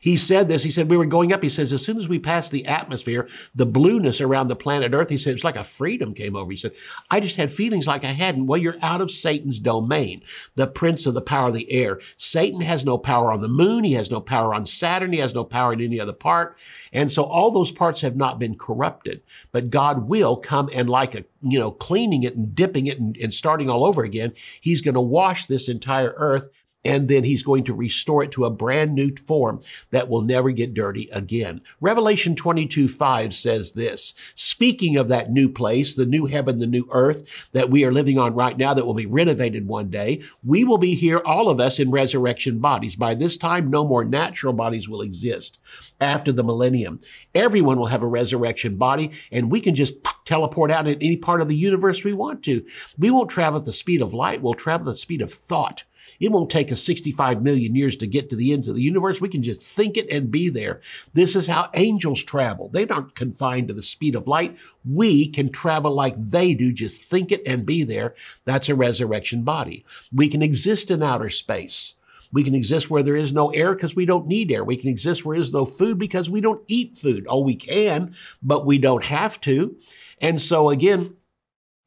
he 0.00 0.16
said 0.16 0.48
this. 0.48 0.62
He 0.62 0.70
said, 0.70 0.90
we 0.90 0.96
were 0.96 1.06
going 1.06 1.32
up. 1.32 1.42
He 1.42 1.48
says, 1.48 1.72
as 1.72 1.84
soon 1.84 1.96
as 1.96 2.08
we 2.08 2.18
passed 2.18 2.52
the 2.52 2.66
atmosphere, 2.66 3.28
the 3.54 3.66
blueness 3.66 4.20
around 4.20 4.48
the 4.48 4.56
planet 4.56 4.92
Earth, 4.94 5.08
he 5.08 5.18
said, 5.18 5.34
it's 5.34 5.44
like 5.44 5.56
a 5.56 5.64
freedom 5.64 6.14
came 6.14 6.36
over. 6.36 6.50
He 6.50 6.56
said, 6.56 6.72
I 7.10 7.20
just 7.20 7.36
had 7.36 7.52
feelings 7.52 7.86
like 7.86 8.04
I 8.04 8.12
hadn't. 8.12 8.46
Well, 8.46 8.60
you're 8.60 8.76
out 8.82 9.00
of 9.00 9.10
Satan's 9.10 9.60
domain, 9.60 10.22
the 10.54 10.66
prince 10.66 11.06
of 11.06 11.14
the 11.14 11.22
power 11.22 11.48
of 11.48 11.54
the 11.54 11.70
air. 11.70 12.00
Satan 12.16 12.60
has 12.60 12.84
no 12.84 12.98
power 12.98 13.32
on 13.32 13.40
the 13.40 13.48
moon. 13.48 13.84
He 13.84 13.92
has 13.94 14.10
no 14.10 14.20
power 14.20 14.54
on 14.54 14.66
Saturn. 14.66 15.12
He 15.12 15.18
has 15.18 15.34
no 15.34 15.44
power 15.44 15.72
in 15.72 15.80
any 15.80 16.00
other 16.00 16.12
part. 16.12 16.58
And 16.92 17.12
so 17.12 17.24
all 17.24 17.50
those 17.50 17.72
parts 17.72 18.00
have 18.00 18.16
not 18.16 18.38
been 18.38 18.56
corrupted, 18.56 19.22
but 19.52 19.70
God 19.70 20.08
will 20.08 20.36
come 20.36 20.68
and 20.74 20.88
like 20.88 21.14
a, 21.14 21.24
you 21.42 21.58
know, 21.58 21.70
cleaning 21.70 22.22
it 22.22 22.36
and 22.36 22.54
dipping 22.54 22.86
it 22.86 22.98
and, 22.98 23.16
and 23.16 23.32
starting 23.32 23.70
all 23.70 23.84
over 23.84 24.02
again. 24.02 24.32
He's 24.60 24.80
going 24.80 24.94
to 24.94 25.00
wash 25.00 25.46
this 25.46 25.68
entire 25.68 26.14
earth 26.16 26.48
and 26.84 27.08
then 27.08 27.24
he's 27.24 27.42
going 27.42 27.64
to 27.64 27.74
restore 27.74 28.22
it 28.22 28.30
to 28.32 28.44
a 28.44 28.50
brand 28.50 28.94
new 28.94 29.14
form 29.16 29.60
that 29.90 30.08
will 30.08 30.22
never 30.22 30.50
get 30.50 30.74
dirty 30.74 31.08
again. 31.12 31.60
Revelation 31.80 32.36
22 32.36 32.88
5 32.88 33.34
says 33.34 33.72
this, 33.72 34.14
speaking 34.34 34.96
of 34.96 35.08
that 35.08 35.30
new 35.30 35.48
place, 35.48 35.94
the 35.94 36.06
new 36.06 36.26
heaven, 36.26 36.58
the 36.58 36.66
new 36.66 36.88
earth 36.92 37.48
that 37.52 37.70
we 37.70 37.84
are 37.84 37.92
living 37.92 38.18
on 38.18 38.34
right 38.34 38.56
now 38.56 38.72
that 38.74 38.86
will 38.86 38.94
be 38.94 39.06
renovated 39.06 39.66
one 39.66 39.90
day, 39.90 40.22
we 40.44 40.64
will 40.64 40.78
be 40.78 40.94
here, 40.94 41.18
all 41.18 41.48
of 41.48 41.60
us 41.60 41.78
in 41.78 41.90
resurrection 41.90 42.58
bodies. 42.58 42.96
By 42.96 43.14
this 43.14 43.36
time, 43.36 43.70
no 43.70 43.86
more 43.86 44.04
natural 44.04 44.52
bodies 44.52 44.88
will 44.88 45.02
exist 45.02 45.58
after 46.00 46.32
the 46.32 46.44
millennium. 46.44 47.00
Everyone 47.34 47.78
will 47.78 47.86
have 47.86 48.02
a 48.02 48.06
resurrection 48.06 48.76
body 48.76 49.12
and 49.32 49.50
we 49.50 49.60
can 49.60 49.74
just 49.74 49.94
teleport 50.24 50.70
out 50.70 50.86
in 50.86 50.96
any 51.00 51.16
part 51.16 51.40
of 51.40 51.48
the 51.48 51.56
universe 51.56 52.04
we 52.04 52.12
want 52.12 52.42
to. 52.44 52.64
We 52.98 53.10
won't 53.10 53.30
travel 53.30 53.58
at 53.58 53.64
the 53.64 53.72
speed 53.72 54.00
of 54.00 54.14
light. 54.14 54.42
We'll 54.42 54.54
travel 54.54 54.88
at 54.88 54.92
the 54.92 54.96
speed 54.96 55.22
of 55.22 55.32
thought. 55.32 55.84
It 56.20 56.32
won't 56.32 56.50
take 56.50 56.72
us 56.72 56.82
65 56.82 57.42
million 57.42 57.74
years 57.74 57.96
to 57.96 58.06
get 58.06 58.30
to 58.30 58.36
the 58.36 58.52
end 58.52 58.68
of 58.68 58.74
the 58.74 58.82
universe. 58.82 59.20
We 59.20 59.28
can 59.28 59.42
just 59.42 59.62
think 59.62 59.96
it 59.96 60.08
and 60.10 60.30
be 60.30 60.48
there. 60.48 60.80
This 61.14 61.36
is 61.36 61.46
how 61.46 61.70
angels 61.74 62.24
travel. 62.24 62.68
They're 62.68 62.86
not 62.86 63.14
confined 63.14 63.68
to 63.68 63.74
the 63.74 63.82
speed 63.82 64.14
of 64.14 64.26
light. 64.26 64.58
We 64.84 65.28
can 65.28 65.50
travel 65.50 65.92
like 65.92 66.14
they 66.16 66.54
do, 66.54 66.72
just 66.72 67.02
think 67.02 67.32
it 67.32 67.46
and 67.46 67.66
be 67.66 67.84
there. 67.84 68.14
That's 68.44 68.68
a 68.68 68.74
resurrection 68.74 69.42
body. 69.42 69.84
We 70.12 70.28
can 70.28 70.42
exist 70.42 70.90
in 70.90 71.02
outer 71.02 71.28
space. 71.28 71.94
We 72.32 72.44
can 72.44 72.54
exist 72.54 72.90
where 72.90 73.02
there 73.02 73.16
is 73.16 73.32
no 73.32 73.50
air 73.50 73.74
because 73.74 73.96
we 73.96 74.04
don't 74.04 74.26
need 74.26 74.52
air. 74.52 74.62
We 74.62 74.76
can 74.76 74.90
exist 74.90 75.24
where 75.24 75.36
there 75.36 75.42
is 75.42 75.52
no 75.52 75.64
food 75.64 75.98
because 75.98 76.28
we 76.28 76.40
don't 76.40 76.62
eat 76.68 76.96
food. 76.96 77.26
Oh, 77.28 77.40
we 77.40 77.54
can, 77.54 78.14
but 78.42 78.66
we 78.66 78.78
don't 78.78 79.04
have 79.04 79.40
to. 79.42 79.76
And 80.20 80.40
so 80.40 80.68
again, 80.68 81.14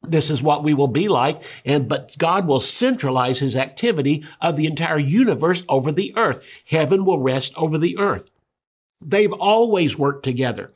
this 0.02 0.30
is 0.30 0.42
what 0.42 0.64
we 0.64 0.74
will 0.74 0.88
be 0.88 1.08
like. 1.08 1.42
And, 1.64 1.88
but 1.88 2.16
God 2.18 2.46
will 2.46 2.60
centralize 2.60 3.40
his 3.40 3.56
activity 3.56 4.24
of 4.40 4.56
the 4.56 4.66
entire 4.66 4.98
universe 4.98 5.62
over 5.68 5.92
the 5.92 6.12
earth. 6.16 6.44
Heaven 6.64 7.04
will 7.04 7.18
rest 7.18 7.52
over 7.56 7.78
the 7.78 7.96
earth. 7.98 8.28
They've 9.00 9.32
always 9.32 9.98
worked 9.98 10.24
together. 10.24 10.72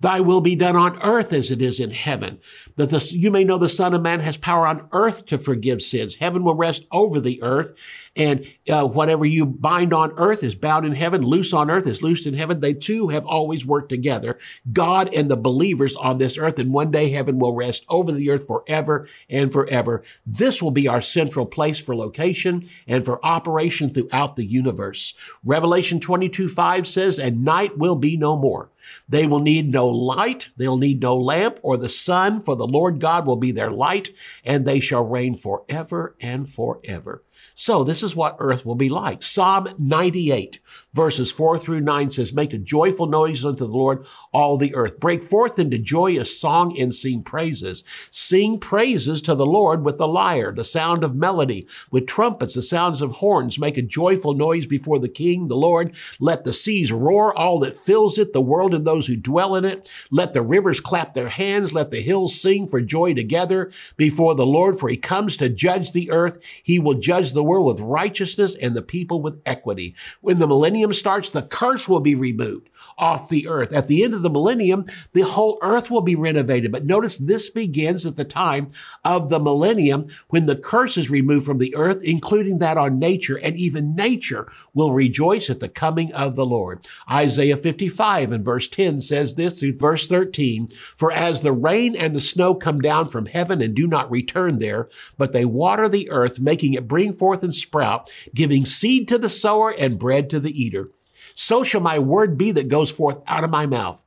Thy 0.00 0.20
will 0.20 0.40
be 0.40 0.56
done 0.56 0.76
on 0.76 1.00
earth 1.02 1.32
as 1.34 1.50
it 1.50 1.60
is 1.60 1.78
in 1.78 1.90
heaven. 1.90 2.40
That 2.76 2.88
the, 2.88 3.06
you 3.14 3.30
may 3.30 3.44
know 3.44 3.58
the 3.58 3.68
Son 3.68 3.92
of 3.92 4.00
Man 4.00 4.20
has 4.20 4.38
power 4.38 4.66
on 4.66 4.88
earth 4.92 5.26
to 5.26 5.36
forgive 5.36 5.82
sins. 5.82 6.16
Heaven 6.16 6.42
will 6.42 6.54
rest 6.54 6.86
over 6.90 7.20
the 7.20 7.42
earth, 7.42 7.72
and 8.16 8.44
uh, 8.68 8.86
whatever 8.86 9.24
you 9.24 9.46
bind 9.46 9.94
on 9.94 10.12
earth 10.16 10.42
is 10.42 10.54
bound 10.54 10.84
in 10.84 10.94
heaven. 10.94 11.22
Loose 11.22 11.52
on 11.52 11.70
earth 11.70 11.86
is 11.86 12.02
loosed 12.02 12.26
in 12.26 12.34
heaven. 12.34 12.60
They 12.60 12.74
too 12.74 13.08
have 13.08 13.24
always 13.24 13.64
worked 13.64 13.88
together. 13.88 14.38
God 14.72 15.12
and 15.14 15.30
the 15.30 15.36
believers 15.36 15.96
on 15.96 16.18
this 16.18 16.36
earth, 16.36 16.58
and 16.58 16.72
one 16.72 16.90
day 16.90 17.10
heaven 17.10 17.38
will 17.38 17.54
rest 17.54 17.84
over 17.88 18.10
the 18.10 18.30
earth 18.30 18.46
forever 18.46 19.06
and 19.28 19.52
forever. 19.52 20.02
This 20.26 20.60
will 20.60 20.72
be 20.72 20.88
our 20.88 21.00
central 21.00 21.46
place 21.46 21.78
for 21.78 21.94
location 21.94 22.68
and 22.86 23.04
for 23.04 23.24
operation 23.24 23.90
throughout 23.90 24.36
the 24.36 24.46
universe. 24.46 25.14
Revelation 25.44 26.00
22 26.00 26.48
5 26.48 26.88
says, 26.88 27.18
and 27.18 27.44
night 27.44 27.78
will 27.78 27.96
be 27.96 28.16
no 28.16 28.36
more. 28.36 28.70
They 29.08 29.26
will 29.26 29.40
need 29.40 29.70
no 29.70 29.88
light. 29.88 30.50
They'll 30.56 30.78
need 30.78 31.00
no 31.00 31.16
lamp 31.16 31.58
or 31.62 31.76
the 31.76 31.88
sun, 31.88 32.40
for 32.40 32.56
the 32.56 32.66
Lord 32.66 33.00
God 33.00 33.26
will 33.26 33.36
be 33.36 33.52
their 33.52 33.70
light, 33.70 34.10
and 34.44 34.64
they 34.64 34.80
shall 34.80 35.04
reign 35.04 35.36
forever 35.36 36.16
and 36.20 36.48
forever. 36.48 37.22
So 37.54 37.84
this 37.84 38.02
is 38.02 38.16
what 38.16 38.36
earth 38.38 38.64
will 38.64 38.74
be 38.74 38.88
like. 38.88 39.22
Psalm 39.22 39.68
98 39.78 40.60
verses 40.92 41.30
4 41.30 41.58
through 41.58 41.80
9 41.80 42.10
says, 42.10 42.32
Make 42.32 42.52
a 42.52 42.58
joyful 42.58 43.06
noise 43.06 43.44
unto 43.44 43.66
the 43.66 43.76
Lord, 43.76 44.04
all 44.32 44.56
the 44.56 44.74
earth. 44.74 44.98
Break 45.00 45.22
forth 45.22 45.58
into 45.58 45.78
joyous 45.78 46.38
song 46.38 46.78
and 46.78 46.94
sing 46.94 47.22
praises. 47.22 47.84
Sing 48.10 48.58
praises 48.58 49.22
to 49.22 49.34
the 49.34 49.46
Lord 49.46 49.84
with 49.84 49.98
the 49.98 50.08
lyre, 50.08 50.52
the 50.52 50.64
sound 50.64 51.04
of 51.04 51.14
melody, 51.14 51.66
with 51.90 52.06
trumpets, 52.06 52.54
the 52.54 52.62
sounds 52.62 53.02
of 53.02 53.12
horns. 53.12 53.58
Make 53.58 53.76
a 53.76 53.82
joyful 53.82 54.34
noise 54.34 54.66
before 54.66 54.98
the 54.98 55.08
King, 55.08 55.48
the 55.48 55.56
Lord. 55.56 55.94
Let 56.18 56.44
the 56.44 56.52
seas 56.52 56.92
roar, 56.92 57.36
all 57.36 57.58
that 57.60 57.76
fills 57.76 58.18
it, 58.18 58.32
the 58.32 58.40
world 58.40 58.74
and 58.74 58.86
those 58.86 59.06
who 59.06 59.16
dwell 59.16 59.54
in 59.54 59.64
it. 59.64 59.90
Let 60.10 60.32
the 60.32 60.42
rivers 60.42 60.80
clap 60.80 61.14
their 61.14 61.28
hands. 61.28 61.72
Let 61.72 61.90
the 61.90 62.00
hills 62.00 62.40
sing 62.40 62.66
for 62.66 62.80
joy 62.80 63.14
together 63.14 63.70
before 63.96 64.34
the 64.34 64.46
Lord, 64.46 64.78
for 64.78 64.88
he 64.88 64.96
comes 64.96 65.36
to 65.38 65.48
judge 65.48 65.92
the 65.92 66.10
earth. 66.10 66.38
He 66.62 66.78
will 66.78 66.94
judge 66.94 67.32
the 67.32 67.44
world 67.44 67.66
with 67.66 67.80
righteousness 67.80 68.56
and 68.56 68.74
the 68.74 68.82
people 68.82 69.22
with 69.22 69.40
equity. 69.46 69.94
When 70.20 70.38
the 70.38 70.46
millennium 70.80 70.94
starts, 70.94 71.28
the 71.28 71.42
curse 71.42 71.88
will 71.88 72.00
be 72.00 72.14
removed 72.14 72.69
off 73.00 73.28
the 73.28 73.48
earth. 73.48 73.72
At 73.72 73.88
the 73.88 74.04
end 74.04 74.14
of 74.14 74.22
the 74.22 74.30
millennium, 74.30 74.84
the 75.12 75.22
whole 75.22 75.58
earth 75.62 75.90
will 75.90 76.02
be 76.02 76.14
renovated. 76.14 76.70
But 76.70 76.84
notice 76.84 77.16
this 77.16 77.50
begins 77.50 78.06
at 78.06 78.16
the 78.16 78.24
time 78.24 78.68
of 79.04 79.30
the 79.30 79.40
millennium 79.40 80.04
when 80.28 80.46
the 80.46 80.56
curse 80.56 80.96
is 80.96 81.10
removed 81.10 81.46
from 81.46 81.58
the 81.58 81.74
earth, 81.74 82.00
including 82.02 82.58
that 82.58 82.76
on 82.76 82.98
nature, 82.98 83.38
and 83.38 83.56
even 83.56 83.94
nature 83.94 84.46
will 84.74 84.92
rejoice 84.92 85.48
at 85.50 85.60
the 85.60 85.68
coming 85.68 86.12
of 86.12 86.36
the 86.36 86.46
Lord. 86.46 86.86
Isaiah 87.10 87.56
55 87.56 88.32
and 88.32 88.44
verse 88.44 88.68
10 88.68 89.00
says 89.00 89.34
this 89.34 89.58
through 89.58 89.76
verse 89.76 90.06
13, 90.06 90.68
For 90.96 91.10
as 91.10 91.40
the 91.40 91.52
rain 91.52 91.96
and 91.96 92.14
the 92.14 92.20
snow 92.20 92.54
come 92.54 92.80
down 92.80 93.08
from 93.08 93.26
heaven 93.26 93.62
and 93.62 93.74
do 93.74 93.86
not 93.86 94.10
return 94.10 94.58
there, 94.58 94.88
but 95.16 95.32
they 95.32 95.44
water 95.46 95.88
the 95.88 96.10
earth, 96.10 96.38
making 96.38 96.74
it 96.74 96.86
bring 96.86 97.12
forth 97.12 97.42
and 97.42 97.54
sprout, 97.54 98.12
giving 98.34 98.66
seed 98.66 99.08
to 99.08 99.18
the 99.18 99.30
sower 99.30 99.74
and 99.78 99.98
bread 99.98 100.28
to 100.30 100.38
the 100.38 100.62
eater. 100.62 100.90
So 101.34 101.62
shall 101.62 101.80
my 101.80 101.98
word 101.98 102.36
be 102.38 102.52
that 102.52 102.68
goes 102.68 102.90
forth 102.90 103.22
out 103.26 103.44
of 103.44 103.50
my 103.50 103.66
mouth. 103.66 104.02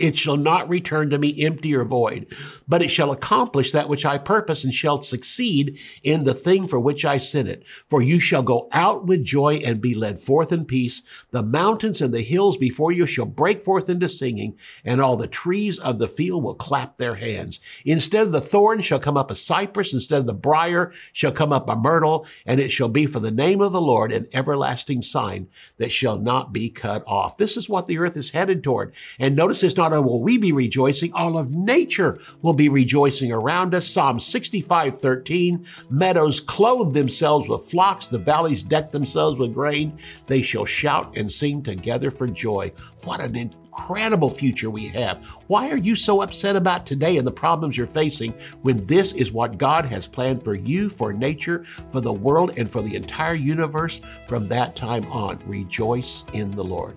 It 0.00 0.16
shall 0.16 0.36
not 0.36 0.68
return 0.68 1.10
to 1.10 1.18
me 1.18 1.44
empty 1.44 1.74
or 1.74 1.84
void, 1.84 2.34
but 2.68 2.82
it 2.82 2.88
shall 2.88 3.12
accomplish 3.12 3.72
that 3.72 3.88
which 3.88 4.04
I 4.04 4.18
purpose 4.18 4.64
and 4.64 4.72
shall 4.72 5.02
succeed 5.02 5.78
in 6.02 6.24
the 6.24 6.34
thing 6.34 6.66
for 6.66 6.78
which 6.80 7.04
I 7.04 7.18
sent 7.18 7.48
it. 7.48 7.64
For 7.88 8.02
you 8.02 8.20
shall 8.20 8.42
go 8.42 8.68
out 8.72 9.06
with 9.06 9.24
joy 9.24 9.56
and 9.64 9.80
be 9.80 9.94
led 9.94 10.18
forth 10.18 10.52
in 10.52 10.64
peace. 10.64 11.02
The 11.30 11.42
mountains 11.42 12.00
and 12.00 12.12
the 12.12 12.22
hills 12.22 12.56
before 12.56 12.92
you 12.92 13.06
shall 13.06 13.26
break 13.26 13.62
forth 13.62 13.88
into 13.88 14.08
singing, 14.08 14.58
and 14.84 15.00
all 15.00 15.16
the 15.16 15.26
trees 15.26 15.78
of 15.78 15.98
the 15.98 16.08
field 16.08 16.42
will 16.42 16.54
clap 16.54 16.96
their 16.96 17.16
hands. 17.16 17.60
Instead 17.84 18.26
of 18.26 18.32
the 18.32 18.40
thorn 18.40 18.80
shall 18.80 18.98
come 18.98 19.16
up 19.16 19.30
a 19.30 19.34
cypress, 19.34 19.92
instead 19.92 20.20
of 20.20 20.26
the 20.26 20.34
brier 20.34 20.92
shall 21.12 21.32
come 21.32 21.52
up 21.52 21.68
a 21.68 21.76
myrtle, 21.76 22.26
and 22.44 22.60
it 22.60 22.70
shall 22.70 22.88
be 22.88 23.06
for 23.06 23.20
the 23.20 23.30
name 23.30 23.60
of 23.60 23.72
the 23.72 23.80
Lord 23.80 24.12
an 24.12 24.26
everlasting 24.32 25.02
sign 25.02 25.48
that 25.78 25.92
shall 25.92 26.18
not 26.18 26.52
be 26.52 26.70
cut 26.70 27.02
off. 27.06 27.36
This 27.36 27.56
is 27.56 27.68
what 27.68 27.86
the 27.86 27.98
earth 27.98 28.16
is 28.16 28.30
headed 28.30 28.62
toward. 28.62 28.94
And 29.18 29.36
notice 29.36 29.62
it's 29.62 29.76
not 29.76 29.85
not 29.86 29.96
only 29.96 30.10
will 30.10 30.20
we 30.20 30.36
be 30.36 30.50
rejoicing, 30.50 31.12
all 31.12 31.38
of 31.38 31.52
nature 31.52 32.18
will 32.42 32.52
be 32.52 32.68
rejoicing 32.68 33.30
around 33.30 33.72
us. 33.72 33.86
Psalm 33.86 34.18
65, 34.18 34.98
13, 34.98 35.64
meadows 35.90 36.40
clothe 36.40 36.92
themselves 36.92 37.48
with 37.48 37.70
flocks, 37.70 38.08
the 38.08 38.18
valleys 38.18 38.64
deck 38.64 38.90
themselves 38.90 39.38
with 39.38 39.54
grain. 39.54 39.96
They 40.26 40.42
shall 40.42 40.64
shout 40.64 41.16
and 41.16 41.30
sing 41.30 41.62
together 41.62 42.10
for 42.10 42.26
joy. 42.26 42.72
What 43.04 43.20
an 43.20 43.36
incredible 43.36 44.28
future 44.28 44.70
we 44.70 44.88
have. 44.88 45.24
Why 45.46 45.70
are 45.70 45.76
you 45.76 45.94
so 45.94 46.22
upset 46.22 46.56
about 46.56 46.84
today 46.84 47.16
and 47.16 47.26
the 47.26 47.30
problems 47.30 47.76
you're 47.76 47.86
facing 47.86 48.32
when 48.62 48.84
this 48.86 49.12
is 49.12 49.30
what 49.30 49.56
God 49.56 49.84
has 49.84 50.08
planned 50.08 50.42
for 50.42 50.56
you, 50.56 50.88
for 50.88 51.12
nature, 51.12 51.64
for 51.92 52.00
the 52.00 52.12
world, 52.12 52.58
and 52.58 52.68
for 52.68 52.82
the 52.82 52.96
entire 52.96 53.34
universe 53.34 54.00
from 54.26 54.48
that 54.48 54.74
time 54.74 55.04
on? 55.12 55.40
Rejoice 55.46 56.24
in 56.32 56.50
the 56.50 56.64
Lord. 56.64 56.96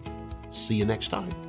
See 0.49 0.73
you 0.73 0.86
next 0.86 1.10
time. 1.10 1.48